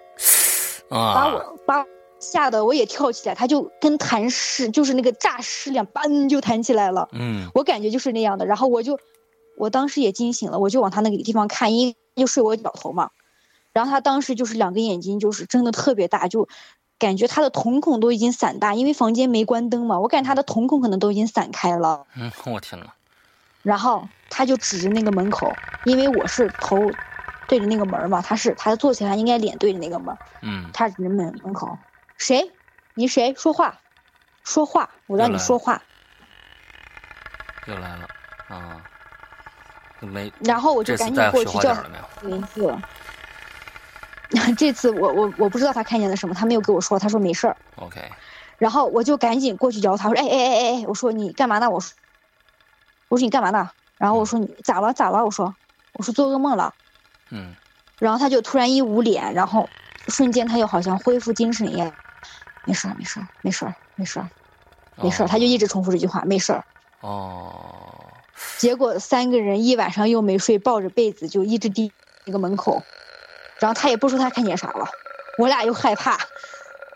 [0.90, 1.86] 把啊我把我
[2.20, 7.08] 吓得我也跳起来，他就跟弹尸就是那个诈尸一样，嘣就弹起来了。
[7.12, 9.00] 嗯我感觉就是那样的，然后我就，
[9.56, 13.10] 我当时也惊醒了，我就往他那个地方看，因为就睡我脚头嘛，
[13.72, 16.46] 然后他当时就是两个眼睛就是睁的特别大，就
[16.98, 22.06] 感觉他的瞳孔都已经散大，因为房间没关灯嘛，我感觉他的瞳孔可能都已经散开了。
[22.18, 22.92] 嗯，我天哪！
[23.62, 25.50] 然后他就指着那个门口，
[25.86, 26.76] 因为我是头
[27.46, 31.78] 对着那个门嘛，他是他坐起来应该脸对着那个门，嗯，他指着门门口，
[32.16, 32.52] 谁？
[32.94, 33.34] 你谁？
[33.34, 33.80] 说话，
[34.44, 35.82] 说话，我让你说话。
[37.66, 38.08] 又来了
[38.48, 38.82] 啊！
[40.00, 41.74] 没，然后我就赶紧过去叫？
[42.22, 42.74] 名字。
[44.56, 47.56] 这次我我我不知道他看见了什么，他没有跟我说，他说没事儿。
[47.76, 48.00] OK。
[48.58, 51.70] 然后我就赶紧过去摇他，我说哎哎哎哎哎，我说你干嘛呢？
[51.70, 51.94] 我说
[53.08, 53.70] 我说你干嘛呢？
[53.96, 55.24] 然后我说你咋了咋了？
[55.24, 55.54] 我说
[55.92, 56.74] 我说做噩梦了。
[57.32, 57.56] 嗯。
[57.98, 59.68] 然后他就突然一捂脸，然后
[60.08, 61.92] 瞬间他又好像恢复精神一样，
[62.64, 64.28] 没事儿没事儿没事儿没事儿
[64.96, 66.64] 没事儿，他就一直重复这句话没事儿。
[67.00, 68.08] 哦。
[68.58, 71.90] 结果三个人一晚上又没睡，抱着被子就一直盯
[72.24, 72.82] 那个门口，
[73.58, 74.88] 然后他也不说他看见啥了，
[75.38, 76.18] 我俩又害怕。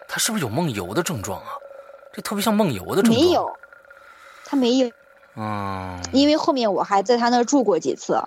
[0.08, 1.48] 他是不是有梦游的症状啊？
[2.12, 3.14] 这特别像梦游的症状。
[3.14, 3.56] 没有，
[4.44, 4.90] 他没有。
[5.36, 6.00] 嗯。
[6.12, 8.20] 因为后面我还在他那儿住过几次，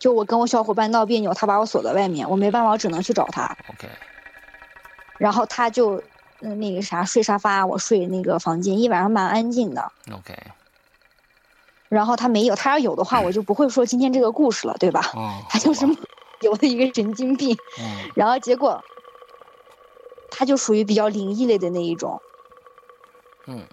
[0.00, 3.56] 就我跟我小伙伴闹别扭，他把我锁在外面，我没办法，我只能去找他。
[3.68, 3.88] OK。
[5.18, 6.02] 然后他就
[6.40, 9.92] 嗯那个啥睡沙发，我睡那个房间，一晚上蛮安静的。
[10.12, 10.34] OK。
[11.88, 15.12] 然后他没有，他要有的话，我就不会说今天这个故事了，对吧？
[15.14, 15.40] 哦。
[15.48, 15.86] 他就是
[16.42, 17.56] 有的一个神经病。
[17.78, 18.10] 嗯。
[18.16, 18.82] 然后结果。
[20.32, 22.22] 他就属于比较灵异类的那一种，
[23.46, 23.66] 嗯，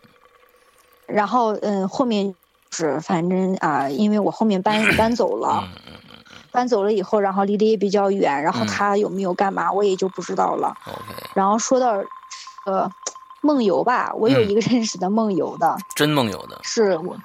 [1.06, 2.36] 然后嗯，后面
[2.72, 5.87] 是反正啊，因为我后面搬 搬走了，嗯
[6.52, 10.76] 搬走了以后，然后离得也比较远，然后他有没有干嘛，我也就不知道了。
[11.34, 12.04] 然后说到
[12.66, 12.90] 呃
[13.42, 17.18] 梦游吧，我有一个认识的梦游的，真梦游的，是我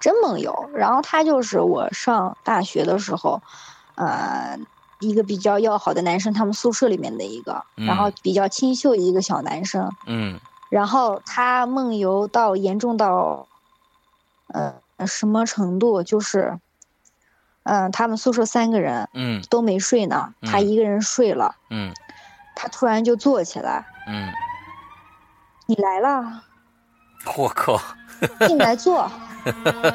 [0.00, 0.70] 真梦游。
[0.74, 3.40] 然后他就是我上大学的时候，
[3.96, 4.58] 呃。
[5.00, 13.46] 一个比较要好的男生，他们宿舍里面的一个，嗯、然后比较清秀一个小男生，嗯，然后他梦游到严重到，
[14.54, 14.72] 呃，
[15.06, 16.02] 什么程度？
[16.02, 16.58] 就是，
[17.66, 21.92] 嗯、呃，他们宿舍三个人，嗯，都没睡呢，他一个人睡了，嗯，
[22.54, 24.32] 他突然就坐起来，嗯，
[25.66, 26.42] 你来了，
[27.36, 27.80] 我靠，
[28.46, 29.10] 进来坐，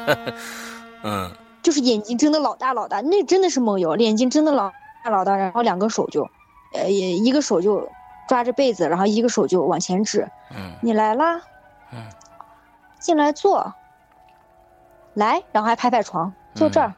[1.02, 1.30] 嗯，
[1.62, 4.72] 就是眼睛睁得老大老大，那真的是梦游，眼睛睁得老。
[5.04, 6.22] 大老大，然后两个手就，
[6.74, 7.88] 呃，一个手就
[8.28, 10.30] 抓着被子，然后一个手就往前指。
[10.52, 11.40] 嗯，你来啦。
[11.92, 12.06] 嗯，
[13.00, 13.74] 进来坐。
[15.14, 16.86] 来，然后还拍拍床，坐这儿。
[16.86, 16.94] 嗯。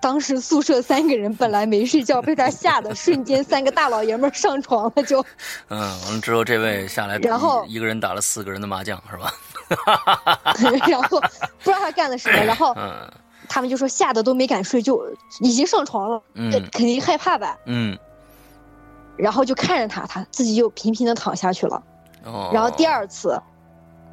[0.00, 5.24] 当时宿舍三个人本来没睡觉，被他吓得瞬间三个大老爷们上床了，就。
[5.68, 9.32] 嗯，完了之后这位下来，然后一个人打了四个人的麻将，是吧？
[10.88, 12.72] 然后不知道他干了什么，然后。
[12.76, 13.10] 嗯。
[13.48, 15.00] 他们就说吓得都没敢睡，就
[15.38, 17.96] 已经上床了，嗯，肯定害怕吧，嗯，
[19.16, 21.80] 然后就看着他，他自己就平平的躺下去了，
[22.24, 23.40] 哦，然后第二次，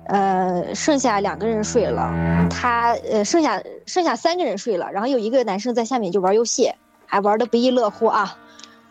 [0.05, 2.11] 呃，剩下两个人睡了，
[2.49, 6.73] 他呃剩下剩下三个人睡了，然后有一个男生在下面就玩游戏，
[7.05, 8.37] 还玩的不亦乐乎啊，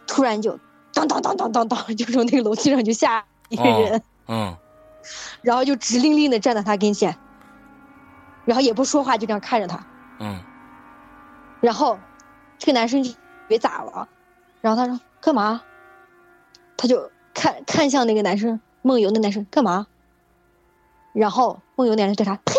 [0.07, 0.59] 突然就
[0.95, 4.57] 当当当当当当，就从那个楼梯上就下一个人，哦、嗯，
[5.43, 7.15] 然后就直愣愣的站在他跟前，
[8.45, 9.85] 然后也不说话，就这样看着他。
[10.19, 10.41] 嗯，
[11.61, 11.99] 然后
[12.59, 13.17] 这个男生就以
[13.51, 14.09] 为咋了，
[14.61, 15.63] 然后他说干嘛？
[16.77, 19.87] 他就看看向那个男生梦游的男生干嘛？
[21.13, 22.55] 然后梦游男人对他呸，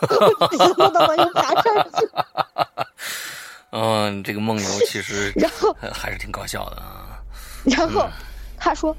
[0.00, 2.08] 我怎么又爬上去？
[3.70, 7.20] 嗯， 这个梦游其实 然后还是挺搞笑的啊。
[7.64, 8.08] 然后
[8.56, 8.96] 他说，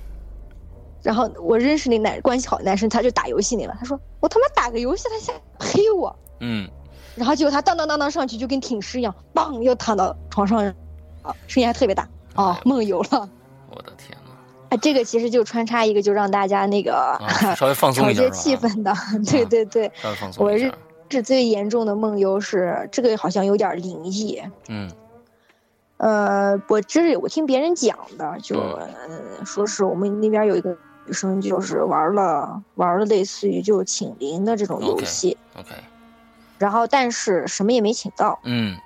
[1.02, 3.76] 然后我认识那男关系好的男生，他就打游戏那了。
[3.80, 6.16] 他说我他妈打个游戏，他先黑我。
[6.40, 6.70] 嗯。
[7.16, 10.64] 然后结果他当当当当上去，就跟挺尸一样，梆又躺到床上，
[11.22, 13.28] 啊，声音还特别大，哦，梦游了。
[13.70, 14.29] 我的天呐，
[14.70, 18.94] 啊，这个其实就穿插一个，就让大家那个、啊、稍微放松 一点，调节气氛的。
[19.30, 20.72] 对对对，稍微放松我是
[21.08, 24.42] 这最严重的梦游是这个，好像有点灵异。
[24.68, 24.90] 嗯。
[25.98, 28.58] 呃，我这是我听别人讲的，就、
[29.10, 30.70] 嗯、说是我们那边有一个
[31.06, 35.36] 女生，就是玩了玩了类似于就请灵的这种游戏。
[35.58, 35.74] OK, okay.。
[36.58, 38.78] 然后，但是什么也没请到，嗯，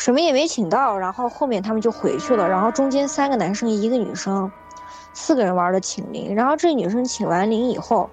[0.00, 0.96] 什么也没请到。
[0.96, 2.48] 然后后面他们就回去了。
[2.48, 4.50] 然后中间三个男生，一个女生，
[5.12, 6.34] 四个人玩的请灵。
[6.34, 8.08] 然后这女生请完灵以后，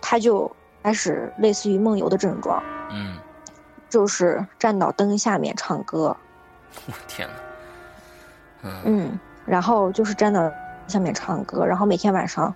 [0.00, 0.48] 她就
[0.80, 2.62] 开始类似于梦游的症状，
[2.92, 3.18] 嗯，
[3.90, 6.16] 就是站到灯下面唱歌。
[6.86, 7.34] 我天呐！
[8.62, 10.48] 嗯嗯，然后就是站到
[10.86, 12.54] 下面唱歌，然后每天晚上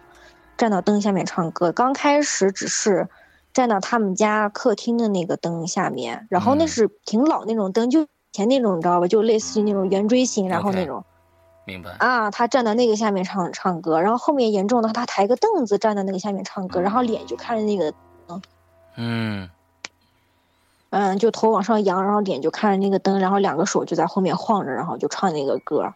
[0.57, 1.73] 站到灯下面唱歌。
[1.73, 3.09] 刚开始只是。
[3.55, 9.07] 站到他们家客厅的那个灯下面，然后那是挺老那种灯，就前那种，你知道吧？
[9.07, 11.05] 就类似于那种圆锥形，然后那种
[11.65, 11.93] 明白。
[11.99, 17.95] 啊，他站在那个下面唱唱歌，然后后面严重的他抬个凳子站在那个下面唱歌，然后脸就看着那个，
[18.97, 19.49] 嗯。
[20.91, 25.95] 嗯，就头往上扬，然后脸就看着那个灯，然后两个手就在后面晃着，然后就唱那个歌，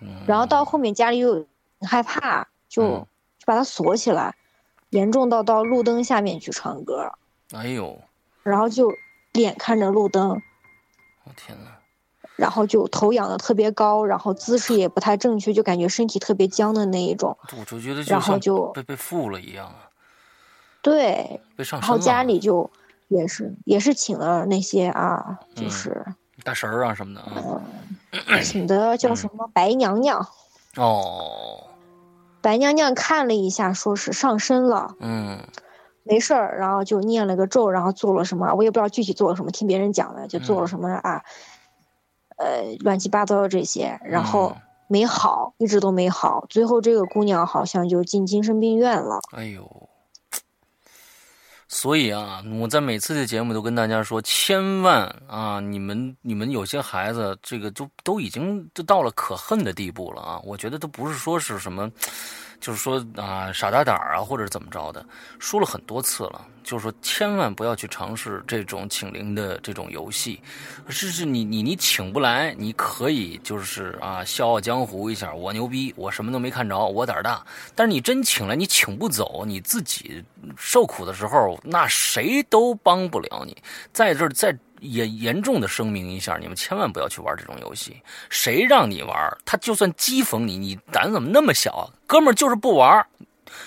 [0.00, 1.32] 嗯，然后到后面家里又
[1.80, 3.06] 很害怕，就嗯。
[3.38, 4.34] 就把他锁起来，
[4.90, 7.12] 严重到到路灯下面去唱歌，
[7.52, 7.96] 哎呦，
[8.42, 8.92] 然后就
[9.32, 10.42] 脸看着路灯，
[11.28, 11.70] 我天哪！
[12.36, 17.36] 然后就头仰的特别高，然后姿势也不太正确，就感觉身体特别僵的那一种。
[17.58, 19.90] 我就觉得然后就被被附了一样啊，
[20.80, 21.80] 对，被上。
[21.80, 22.70] 然后家里就
[23.08, 26.06] 也是也是请了那些啊，就嗯是、
[26.44, 28.40] 大神儿啊什么的啊。
[28.42, 30.24] 请的叫什么白娘娘，
[30.76, 31.64] 哦，
[32.40, 35.40] 白娘娘看了一下，说是上身了，嗯
[36.08, 41.22] 没事儿，然后就念了个咒，然后做了什么，我也不知道具体做了什么，听别人讲的，就做了什么啊，
[42.38, 49.20] 呃，乱七八糟的这些，然后嗯没好，一直都没好，最后这个姑娘好像就进精神病院了。
[49.32, 49.88] 哎呦，
[51.68, 60.40] 所以啊，我在每次的节目都跟大家说，千万啊，你们你们有些孩子，这个都都已经就到了可恨的地步了啊！
[60.42, 61.90] 我觉得都不是说是什么，
[62.60, 65.04] 就是说啊傻大胆儿啊，或者怎么着的，
[65.38, 70.40] 说了很多次了，就是说千万不要去尝试这种请灵的这种游戏，
[70.88, 77.44] 是是你你你请不来，你可以就是啊笑傲江湖一下，我牛逼，我什么都没看着，我胆儿大。
[77.74, 80.24] 但是你真请来，你请不走，你自己
[80.56, 83.56] 受苦的时候，那谁都帮不了你。
[83.92, 88.00] 在这儿在再严严重的声明一下，你们千万不要去玩这种游戏。
[88.28, 91.84] 谁让你玩，他就算讥讽你，你胆怎么那么小啊？
[92.06, 93.06] 哥们儿就是不玩，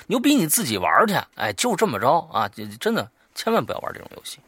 [0.07, 1.15] 牛逼你自己玩去。
[1.35, 2.49] 哎，就这么着啊，
[2.79, 4.39] 真的千万不要玩这种游戏。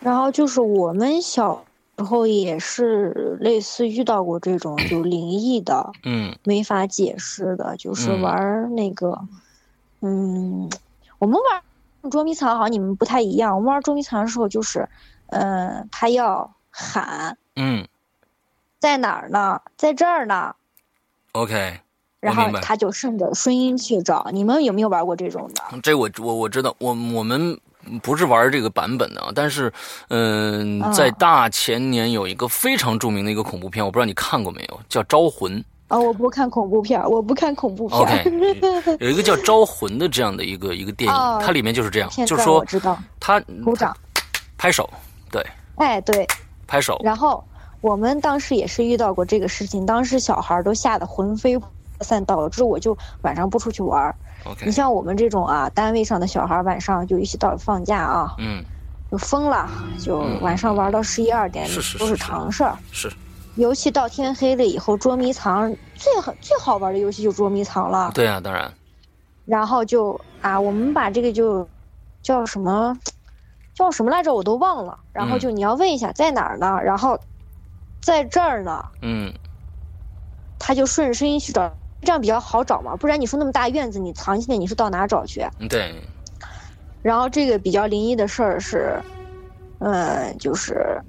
[0.00, 1.64] 然后就是我们小
[1.98, 9.18] 时候也是类似遇到过这种就灵异的，嗯没法解释的，就是嗯玩那个，
[10.00, 10.70] 嗯，
[11.18, 11.62] 我们玩
[12.10, 14.88] 捉迷藏好像你们不太一样，我们玩捉迷藏的时候就是，
[15.28, 17.86] 嗯，他要喊嗯
[18.78, 20.54] 在哪儿呢，在这儿呢
[21.32, 21.80] ，，OK，
[22.20, 24.28] 然后他就顺着声音去找。
[24.32, 25.80] 你们有没有玩过这种的？
[25.82, 27.58] 这我我我知道，我我们
[28.02, 29.72] 不是玩这个版本的，但是
[30.08, 35.60] 嗯、在大前年有一个非常著名的一个恐怖片，我不知道你看过没有，叫《招魂》。
[35.88, 38.00] 啊、我不看恐怖片，我不看恐怖片。
[38.00, 43.96] OK， 有一个叫《招魂》的这样的一个一个电影，哦它里面就是这样，就是说我知道，他鼓掌。
[44.58, 44.88] 拍手，
[45.30, 45.44] 对，
[45.76, 46.26] 哎，对，
[46.66, 47.44] 拍手，然后
[47.82, 51.68] 我们当时也是遇到过这个事情，当时小孩儿都吓得魂飞魄
[52.00, 54.12] 散，导致我就晚上不出去玩。
[54.44, 58.64] OK，你像我们这种啊，单位上的小孩儿晚上就一起到了放假啊，嗯，
[59.10, 59.68] 就疯了，
[60.00, 60.40] 就嗯。
[60.40, 61.68] 晚上玩到十一二点
[61.98, 62.16] 都是。
[62.16, 62.76] 常事儿。
[62.90, 63.12] 是
[63.56, 68.12] 尤其到天黑了以后，捉迷藏最好最好玩的游戏就捉迷藏了。
[68.14, 68.72] 对啊，当然，
[69.44, 71.68] 然后就啊，我们把这个就
[72.22, 72.98] 叫什么
[73.74, 74.98] 叫什么来着，我都忘了。
[75.12, 76.80] 然后就你要问一下在哪儿呢？
[76.84, 77.18] 然后
[78.02, 79.32] 在这儿呢，嗯
[80.58, 82.94] 他就顺着声音去找，这样比较好找嘛。
[82.96, 85.48] 不然你说那么大院子，你藏起来你是到哪找去？
[85.70, 85.94] 对，
[87.00, 89.00] 然后这个比较灵异的事儿是，
[89.78, 91.00] 嗯，就是，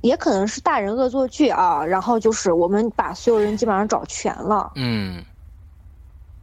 [0.00, 1.84] 也可能是大人恶作剧啊。
[1.84, 5.24] 然后就是我们把所有人基本上找全了，嗯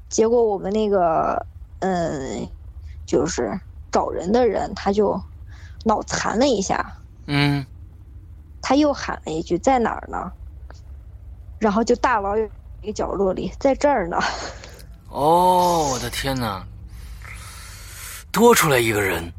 [0.10, 1.46] 结果我们那个，
[1.80, 2.48] 嗯，
[3.06, 3.60] 就是
[3.92, 5.22] 找人的人他就
[5.84, 6.96] 脑残了一下，
[7.28, 7.66] 嗯，
[8.62, 10.32] 他又喊了一句在哪儿呢？
[11.60, 12.50] 然后就大老远
[12.82, 14.18] 一个角落里，在这儿呢。
[15.10, 16.64] 哦，我的天哪，
[18.32, 19.32] 多出来一个人，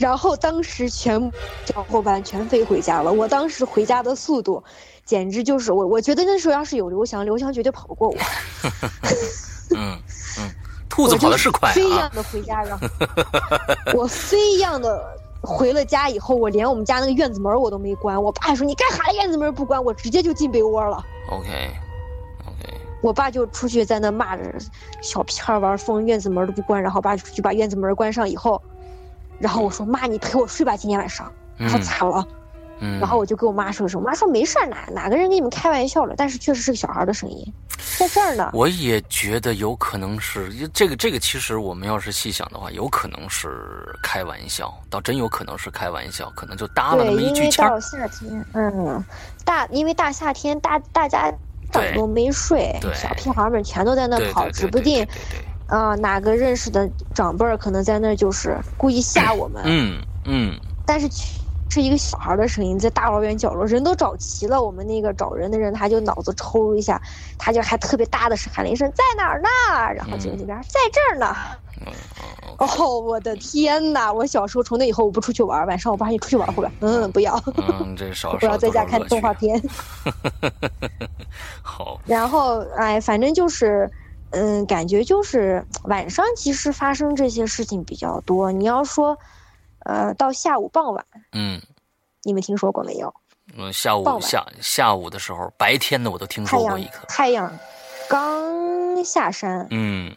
[0.00, 1.30] 然后当时全
[1.66, 3.12] 小伙伴全飞回家了。
[3.12, 4.64] 我当时回家的速度，
[5.04, 8.16] 简直就是我，我觉得那时候要是有刘翔，刘翔绝对跑不过我。
[9.76, 9.98] 嗯
[10.38, 10.50] 嗯，
[10.88, 12.86] 兔子跑的是快啊飞一样，的回家，然后
[13.94, 15.04] 我飞一样的
[15.42, 18.20] 回了家以后，我连我们家那个院子门我都没关。
[18.20, 19.84] 我爸说你干啥院子门不关？
[19.84, 21.04] 我直接就进被窝了。
[21.28, 21.70] OK
[22.46, 24.42] OK，我爸就出去在那骂着
[25.02, 26.82] 小屁孩玩疯，院子门都不关。
[26.82, 28.60] 然后爸就出去把院子门关上以后，
[29.40, 31.32] 然后我说妈，你陪我睡吧，今天晚上。
[31.56, 32.28] 然后嗯咋了？
[32.82, 36.14] 嗯，然后我就跟我妈说说，我妈说没事儿，哪哪个人跟你们开玩笑了？
[36.16, 37.52] 但是确实是个小孩的声音，
[37.98, 38.50] 在这儿呢。
[38.54, 47.50] 我也觉得有可能是这个这个，其实我们要是细想的话，有可能是开玩笑，倒真有可能是开玩笑，可能就搭了那对，么一因为。
[47.50, 49.04] 到夏天，嗯，
[49.44, 51.30] 大因为大夏天，大大家
[51.94, 55.06] 都没睡，小屁孩们全都在那跑，对对指不定
[55.70, 59.62] 啊、哪个认识的长辈儿可能在那儿就是故意吓我们。
[59.64, 60.54] 嗯嗯
[60.84, 61.08] 但是
[61.70, 64.60] 是一个小孩的声音，在大老远角落，人都找齐了。
[64.60, 67.00] 我们那个找人的人，他就脑子抽一下，
[67.38, 69.48] 他就还特别大的声喊了一声：“在哪儿呢？”
[69.94, 71.36] 然后就那边在这儿呢。
[72.58, 74.12] 哦，我的天哪！
[74.12, 76.72] 我小时候从那以后我不出去玩，晚上我爸你出去玩会吧？
[76.80, 77.40] 嗯，不要。
[77.56, 79.62] 嗯，这少 不要在家看动画片。
[81.62, 82.00] 好。
[82.04, 83.88] 然后哎，反正就是，
[84.32, 88.52] 嗯，感觉就是晚上其实发生这些事情比较多。
[88.52, 89.18] 你要说。
[89.82, 91.58] 呃，到下午傍晚，嗯，
[92.22, 93.14] 你们听说过没有？
[93.56, 97.58] 嗯，下午下下午的时候，白天的我都听说过一个太阳
[98.06, 99.66] 刚下山。
[99.70, 100.14] 嗯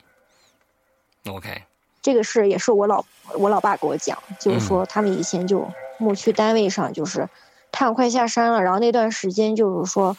[1.25, 1.63] ，OK，
[2.01, 3.05] 这个事也是我老
[3.37, 5.65] 我老爸给我讲，就是说他们以前就
[5.97, 7.29] 牧区单位上就是
[7.71, 10.17] 太阳快下山了，然后那段时间就是说，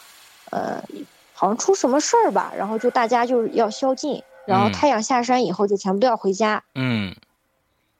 [0.49, 0.83] 呃，
[1.35, 6.63] 好像出什么事儿吧，然后就大家就是要宵禁，然后太阳下山以后就全部都要回家。
[6.73, 7.13] 嗯。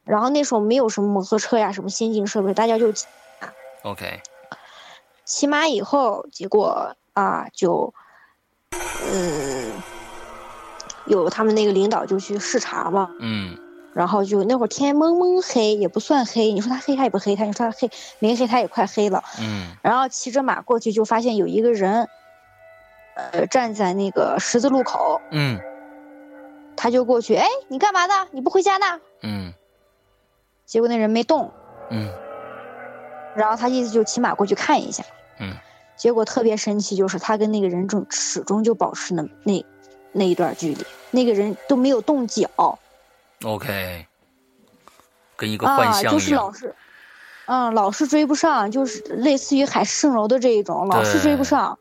[0.05, 3.05] 然后那时候没有什么摩托车呀，什么先进设备，大家就骑
[3.41, 3.49] 马。
[3.83, 4.21] OK。
[5.25, 7.93] 骑马以后，结果啊，就，
[8.71, 9.71] 嗯，
[11.07, 13.09] 有他们那个领导就去视察嘛。
[13.19, 13.57] 嗯。
[13.93, 16.51] 然后就那会儿天蒙蒙黑，也不算黑。
[16.51, 19.23] 你说他黑，他也不黑；他你说他黑，没黑，他也快黑了。
[19.39, 19.75] 嗯。
[19.81, 22.07] 然后骑着马过去，就发现有一个人，
[23.15, 25.19] 呃，站在那个十字路口。
[25.31, 25.59] 嗯。
[26.77, 28.27] 他就过去，哎，你干嘛呢？
[28.31, 28.99] 你不回家呢？
[29.21, 29.53] 嗯。
[30.65, 31.51] 结果那人没动，
[31.91, 32.11] 嗯，
[33.35, 35.03] 然后他意思就骑马过去看一下，
[35.39, 35.53] 嗯，
[35.95, 39.63] 结果特别神奇，就是他跟那个人正始终就保持那那
[40.11, 42.49] 那一段距离，那个人都没有动脚
[43.43, 44.07] ，OK，
[45.35, 46.75] 跟一个幻象一样，就是老是，
[47.45, 51.77] 嗯，老是追不上，就是类似于海市蜃楼的这一种，老是追不上，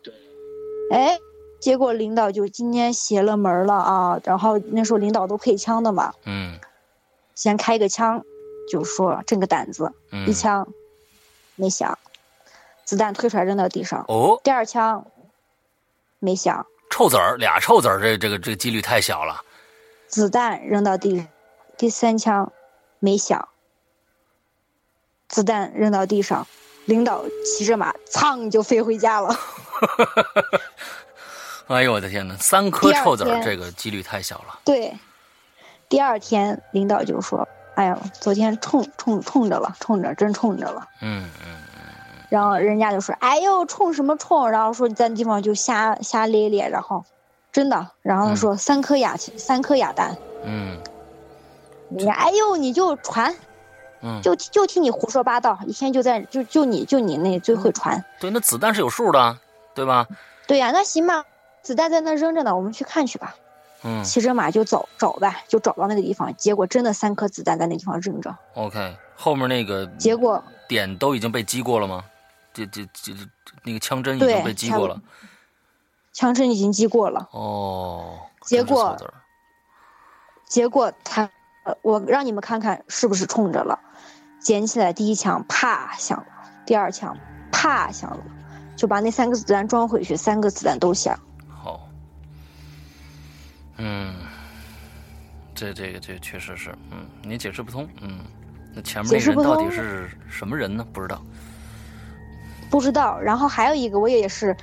[0.91, 1.19] 哎，
[1.61, 6.59] 结果领导就今天邪了门了啊，然后那时候领导都配枪的嘛，嗯，
[7.35, 8.25] 先开个枪。
[8.67, 9.93] 就说这个胆子，
[10.27, 10.67] 一枪
[11.55, 11.99] 没响，
[12.87, 14.03] 子弹推出来扔到地上。
[14.09, 15.05] 哦，第二枪
[16.19, 19.43] 没响，臭子儿俩臭子儿，这这个这个几率太小了。
[20.09, 21.27] 子弹扔到地，
[21.77, 22.51] 第三枪
[23.01, 23.51] 没响，
[25.29, 26.47] 子弹扔到地上，
[26.87, 29.39] 领导骑着马，噌就飞回家了。
[31.69, 34.59] 哎呦我的天哪，三颗臭子儿，这个几率太小了。
[34.65, 34.97] 对，
[35.89, 37.47] 第二天领导就说。
[37.77, 40.87] 哎呦，昨天冲冲冲着了，冲着真冲着了。
[41.01, 41.83] 嗯嗯嗯。
[42.29, 46.69] 然后人家就说：“哎呦，冲什么冲？”然后说你在那地方就瞎瞎咧咧。
[46.69, 47.05] 然后，
[47.51, 50.17] 真的，然后说三颗哑三颗哑弹。
[50.45, 50.79] 嗯。
[51.89, 53.35] 你哎呦，你就传，
[54.03, 58.05] 嗯，就就听你胡说八道，一天就在就就你就你那最会传。
[58.21, 59.37] 对，那子弹是有数的，
[59.75, 60.07] 对吧？
[60.47, 61.25] 对呀，那行吧，
[61.65, 63.35] 子弹在那扔着呢，我们去看去吧。
[63.83, 68.35] 嗯，骑着马就走找呗，就找到那个地方，结果真的三颗子弹在那地方扔着。
[68.55, 72.05] OK，后面那个结果点都已经被击过了吗？
[72.53, 73.13] 这这这
[73.65, 75.01] 那个枪针已经被击过了。
[76.13, 77.29] 枪针已经击过了。
[77.33, 78.17] 哦。
[78.43, 78.97] 结果，
[80.47, 81.29] 结果他，
[81.83, 83.81] 我让你们看看是不是冲着了。
[84.41, 86.27] 捡起来第一枪，啪响了；
[86.65, 87.17] 第二枪，
[87.51, 88.23] 啪响了，
[88.77, 91.19] 就把那三个子弹装回去，三个子弹都响。
[93.79, 94.15] 嗯，
[95.55, 98.21] 这这个这确实是，嗯，你解释不通，嗯，
[98.75, 100.87] 那前面那人到底是什么人呢？
[100.93, 101.21] 不知道，
[102.71, 103.21] 不知道。
[103.21, 104.57] 然后还有一个，我也是，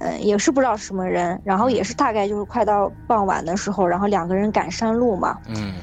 [0.00, 1.40] 嗯，也是不知道什么人。
[1.44, 5.74] 然后也是大概就是快到傍晚的时候，然后两个人赶山路嘛，嗯，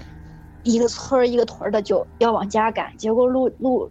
[0.64, 3.90] 一个村儿一个屯儿的就要往家赶，结果路路，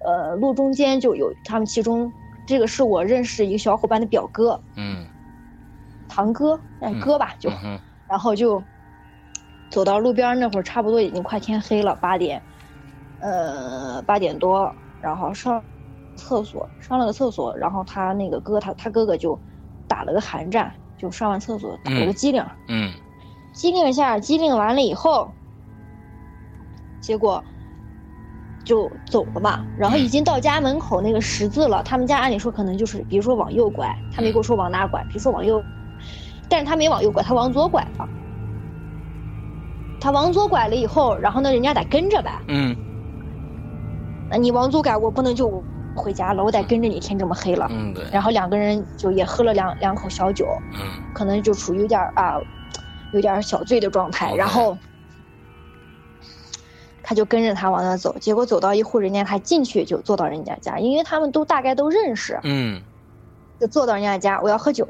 [0.00, 2.12] 呃，路中间就有他们其中
[2.46, 5.06] 这个是我认识一个小伙伴的表哥，嗯，
[6.08, 7.50] 堂哥，嗯，哥吧就。
[8.06, 8.64] 然后就
[9.68, 12.44] 走到路边那会儿，差不多已经快天黑了，八点，
[13.18, 15.64] 呃，八点多，然后上
[16.14, 19.42] 厕所，上了个厕所，然后他那个哥，他他哥哥就
[19.88, 22.92] 打了个寒战，就上完厕所打了个机灵，嗯，
[23.52, 25.34] 机灵一下，机灵完了以后，
[27.00, 27.44] 结果
[28.64, 35.66] 就走了嘛，然后已经到家门口那个十字了，他们家按理说可能就是，比如说往右拐，他没跟我说往哪拐，比如说往右。
[36.48, 38.08] 但是他没往右拐，他往左拐了。
[39.98, 42.30] 他往左拐了以后，然后呢，人家得跟着呗。
[42.48, 42.76] 嗯。
[44.30, 45.62] 那你往左拐，我不能就
[45.94, 47.00] 回家了，我得跟着你。
[47.00, 47.66] 天这么黑了。
[47.70, 48.04] 嗯，对。
[48.12, 50.46] 然后两个人就也喝了两两口小酒。
[50.74, 51.02] 嗯。
[51.14, 52.38] 可能就处于有点啊，
[53.12, 54.34] 有点小醉的状态。
[54.34, 54.76] 然后，
[57.02, 62.38] 他就跟着他往那走，结果走到一户人家，他进去就坐到人家家，因为他们都大概都认识。
[62.44, 62.80] 嗯。
[63.58, 64.86] 就坐到人家家，我要喝酒。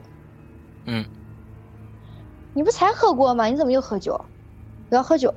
[0.85, 1.05] 嗯。
[2.57, 3.45] 你不才喝过吗？
[3.45, 4.19] 你怎么又喝酒？
[4.89, 5.33] 我要喝酒。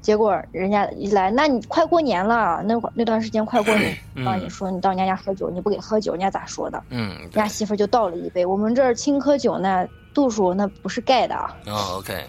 [0.00, 6.82] 结果人家一来，那你快过年了，那会儿那段时间快过年， 嗯啊，你说你到人家家喝酒，你不给喝酒，人家咋说的？
[6.88, 12.24] 嗯，人家媳妇儿就倒了一杯，我们这儿青稞酒那，度数那不是盖的啊，哦，OK，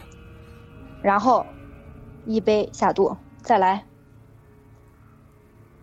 [1.02, 1.46] 然后
[2.26, 3.82] 一杯下肚，再来。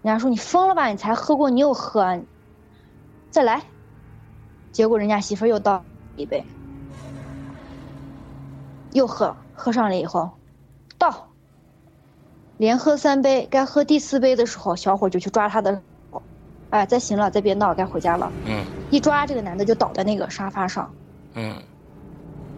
[0.03, 0.89] 人家说你疯了吧？
[0.89, 2.21] 你才喝过，你又喝啊，
[3.31, 3.63] 再来。
[4.71, 5.85] 结果人家媳妇儿又倒了
[6.17, 6.45] 一杯，
[8.95, 10.31] 又喝，喝上了以后，
[10.97, 11.29] 倒，
[12.57, 16.23] 连喝三杯，该喝第四杯的时候，小伙就去抓他的手，
[16.71, 18.33] 哎，再行了，再别闹，该回家了。
[18.47, 18.65] 嗯。
[18.91, 20.91] 一抓这个男的就倒在那个沙发上，
[21.35, 21.61] 嗯。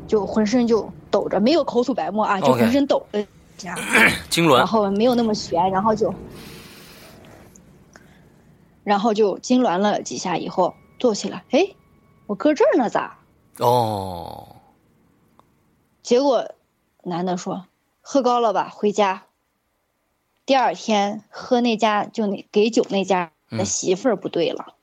[0.06, 3.26] 就浑身就抖着，没有口吐白沫啊，就浑身抖着
[3.56, 3.76] 这样。
[4.30, 4.58] 痉挛。
[4.58, 6.14] 然，后没有那么悬，然后就，
[8.84, 11.66] 然后就痉挛了几下以后坐起来，哎，
[12.26, 13.16] 我搁这儿呢咋？
[13.58, 14.55] 哦，
[16.06, 16.52] 结果
[17.02, 17.66] 男的说
[18.00, 19.24] 喝高了吧，回家。
[20.46, 23.66] 第二天喝那家就那给酒那家的嗯。
[23.66, 24.76] 媳妇儿不对了，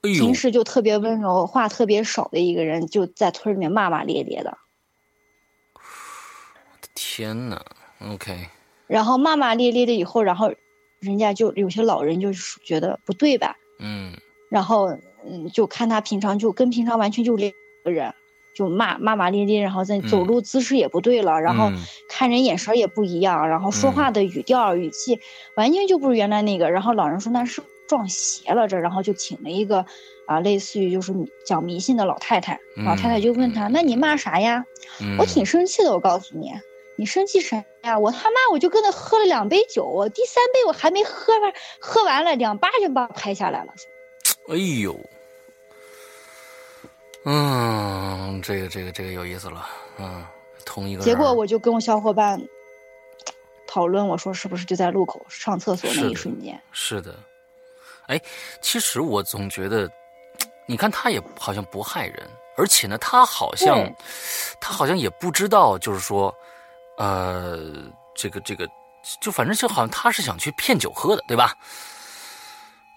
[0.00, 4.56] 哎平，时就特别温柔、话特别少的一个人，就在村里面骂骂咧咧的。
[6.94, 7.60] 天呐
[8.00, 8.48] ，OK，
[8.86, 10.54] 然后骂骂咧咧的以后，然后
[11.00, 14.16] 人家就有些老人就是觉得不对吧，嗯。
[14.48, 17.52] 然后嗯，就看他平常就跟平常完全就两
[17.84, 18.14] 个人，
[18.54, 21.78] 就骂骂骂咧咧，然后再走路姿势也不对了，然后嗯
[22.08, 25.20] 看人眼神也不一样，然后说话的语调、语气
[25.54, 26.70] 完全就不是原来那个。
[26.70, 29.86] 然后老人说那是撞邪了这，然后就请了一个
[30.26, 31.12] 啊，类似于就是
[31.44, 34.64] 讲迷信的老太太，老太太就问他，那你骂啥呀？
[35.00, 36.52] 嗯，我挺生气的，我告诉你。
[36.96, 37.98] 你生气啥呀？
[37.98, 43.72] 我他妈我就跟他喝了两杯酒，我第三杯我还没喝完，喝完了两巴掌把我拍下来了。
[44.48, 44.94] 哎呦，
[47.24, 48.01] 嗯，
[48.42, 49.66] 这个这个这个有意思了，
[49.98, 50.24] 嗯，
[50.66, 52.40] 同一个结果我就跟我小伙伴
[53.66, 56.60] 讨论，我说是不是就在路口上厕所那一瞬间？
[56.72, 57.14] 是的，
[58.06, 58.20] 哎，
[58.60, 59.90] 其实我总觉得，
[60.66, 63.90] 你看他也好像不害人，而且呢，他好像
[64.60, 66.34] 他好像也不知道，就是说，
[66.98, 67.58] 呃，
[68.14, 68.68] 这个这个，
[69.20, 71.56] 就反正就好像他是想去骗酒喝的，对吧？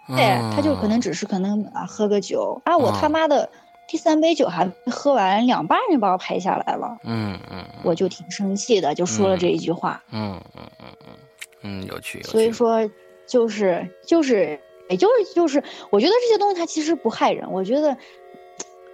[0.08, 3.50] 对，他就可能只是可能啊喝个酒啊，我他嗯妈的
[3.88, 10.04] 第三杯酒还没喝完，两半就把我拍下来了，嗯嗯嗯我就挺生气的，就说了这一句话。
[10.12, 11.14] 嗯嗯嗯嗯
[11.62, 12.30] 嗯，有趣有趣。
[12.32, 12.90] 所以说，
[13.28, 14.60] 就是就是，
[14.90, 17.98] 也就是就是，我觉得这些东西它其实不害人，我觉得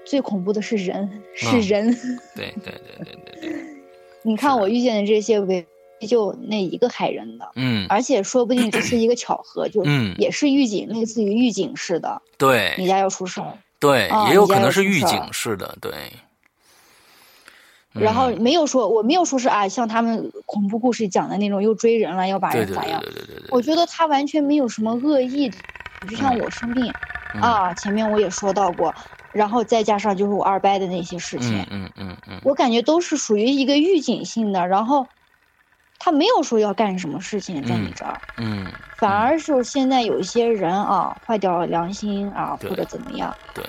[0.05, 1.93] 最恐怖的是人，是嗯人。
[2.35, 3.65] 对对对对对对，
[4.23, 5.65] 你看我遇见的这些唯
[6.07, 15.91] 就那一个害人的，嗯而且说不定这是一个巧合，就嗯也是预警，类似于预警似的，对你家要出事儿，对，啊也有有可能是预警式的，对。
[17.93, 18.41] 然后嗯。
[18.41, 23.03] 没有说我没有说是啊，像他们恐怖故事讲的那种又追人了，要把人咋样？
[23.49, 25.57] 我觉得他完全没有什么恶意的，
[26.07, 26.95] 就像我生病、
[27.33, 27.41] 嗯。
[27.41, 28.95] 啊，前面我也说到过，
[29.31, 32.39] 然后再加上就是我二伯的那些事情，嗯嗯嗯嗯。
[32.43, 35.09] 我感觉都是属于一个预警性的，然后
[36.03, 43.31] 他没有说要干什么事情在你嗯这儿，嗯，反而是现在有一些人啊坏掉了良心啊，或者怎么样。
[43.53, 43.63] 对，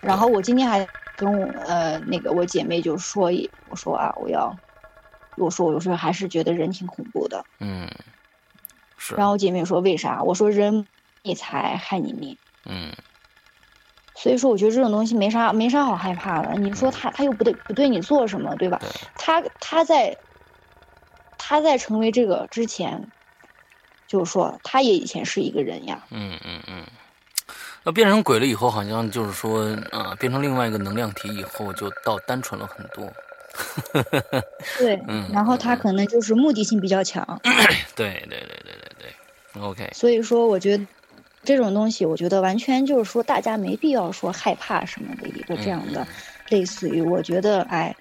[0.00, 0.84] 然后我今天还
[1.16, 4.52] 跟我呃那个我姐妹就说一，我说啊我要，
[5.36, 7.44] 我说我说还是觉得人挺恐怖的。
[7.60, 7.88] 嗯，
[8.98, 10.24] 是，然后我姐妹说为啥？
[10.24, 10.88] 我说人
[11.22, 12.36] 你财害你命。
[12.68, 12.90] 嗯
[14.14, 16.54] 所以说，我觉得这种东西没啥没啥好害怕的。
[16.56, 18.78] 你说他他又不对不对你做什么，对吧？
[18.80, 20.16] 对他他在
[21.44, 23.04] 他在成为这个之前，
[24.06, 26.04] 就是说他也以前是一个人呀。
[26.10, 26.84] 嗯嗯嗯。
[27.82, 33.12] 那变成鬼了以后，好像就是说，啊、变成另外一个能量体以后，就到单纯了很多。
[34.78, 37.26] 对，嗯然后他可能就是目的性比较强，
[37.96, 39.12] 对对对对对
[39.52, 40.86] 对，OK，所以说我觉得
[41.42, 46.06] 这种东西，我觉得完全就是说大家没必要说害怕什么的一个这样的，
[46.50, 47.94] 类似于我觉得哎，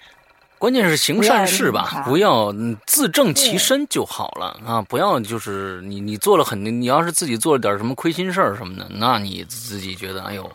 [0.61, 2.53] 关键是行善事吧，不要
[2.85, 4.79] 自正其身就好了啊！
[4.83, 10.47] 不要就是你你做了很，你要是自己做了点什么亏心事儿什么的，那你自己觉得哎呦，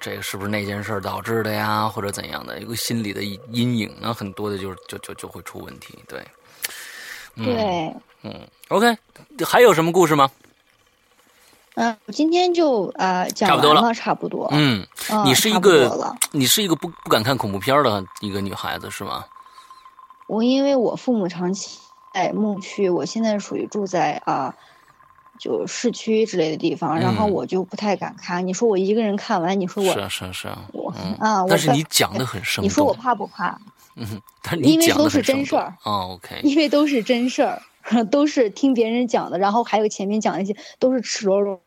[0.00, 5.98] 这个是不是那件事导致的呀，或者怎样的一个心理的阴影啊，很多的就是就就就会出问题。
[6.08, 6.26] 对，
[7.36, 8.96] 嗯、，对，嗯，OK，
[9.44, 10.30] 还有什么故事吗？
[11.74, 14.48] 嗯，我今天就啊、讲差不多了完了，差不多。
[14.52, 19.22] 嗯，嗯你是一个你是一个不不敢看恐怖片的一个女孩子是吗？
[20.32, 21.78] 我因为我父母长期
[22.14, 24.54] 在牧区，我现在属于住在啊、
[25.38, 28.46] 就市区之类的地方，然后嗯我就不太敢看。
[28.46, 33.58] 你说我一个人看完，你说我是啊是啊是啊，我嗯啊，我但是你讲的很生动，你说我怕不怕？
[33.96, 34.22] 嗯
[34.62, 37.60] 因为都是真事儿哦，OK，因为都是真事儿，
[38.10, 41.60] 都是听别人讲的，然后还有前面讲那些都是赤裸裸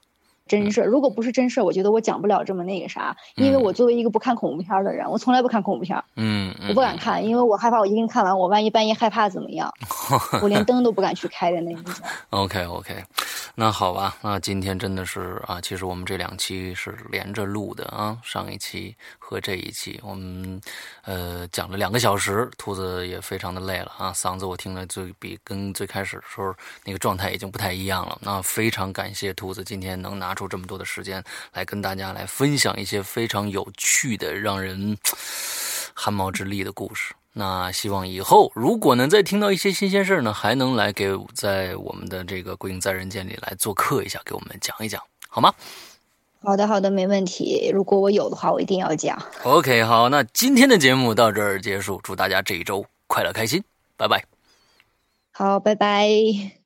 [0.47, 0.85] 真事儿。
[0.87, 9.71] 如果不是真事儿，我觉得我讲不了这么那个啥，因为嗯我作为一个不看恐怖片儿的人，我从来不看恐怖片儿，嗯，嗯我不敢看，因为我害怕我一个人看完，我万一半夜害怕怎么样？
[10.41, 11.83] 我连灯都不敢去开的那种。
[12.29, 13.03] OK OK，
[13.55, 18.95] 那好吧，那今天真的是啊，其实我们这两期是连着录的啊，上一期
[19.27, 20.61] 和这一期我们
[21.01, 26.53] 呃讲了两个小时，兔子也非常的累了啊，嗓子我听了最比跟最开始的时候
[26.83, 28.19] 那个状态已经不太一样了。
[28.21, 31.23] 那非常感谢兔子今天能拿出这么多的时间
[31.53, 34.95] 来跟大家来分享一些非常有趣的、让人
[35.95, 37.15] 汗毛直立的故事。
[37.33, 45.51] 那希望以后如果能再听到一些新鲜事儿呢，还能来给在我们的这个《鬼影在人间》里来做客一下，给我们讲一讲，好吗
[46.45, 47.69] 好的，好的，没问题。
[47.73, 49.19] 如果我有的话，我一定要讲。
[49.43, 53.63] ？OK，好，那今天的节目到这儿结束，祝大家这一周快乐开心，
[53.97, 54.23] 拜拜。
[55.31, 56.64] 好，拜拜。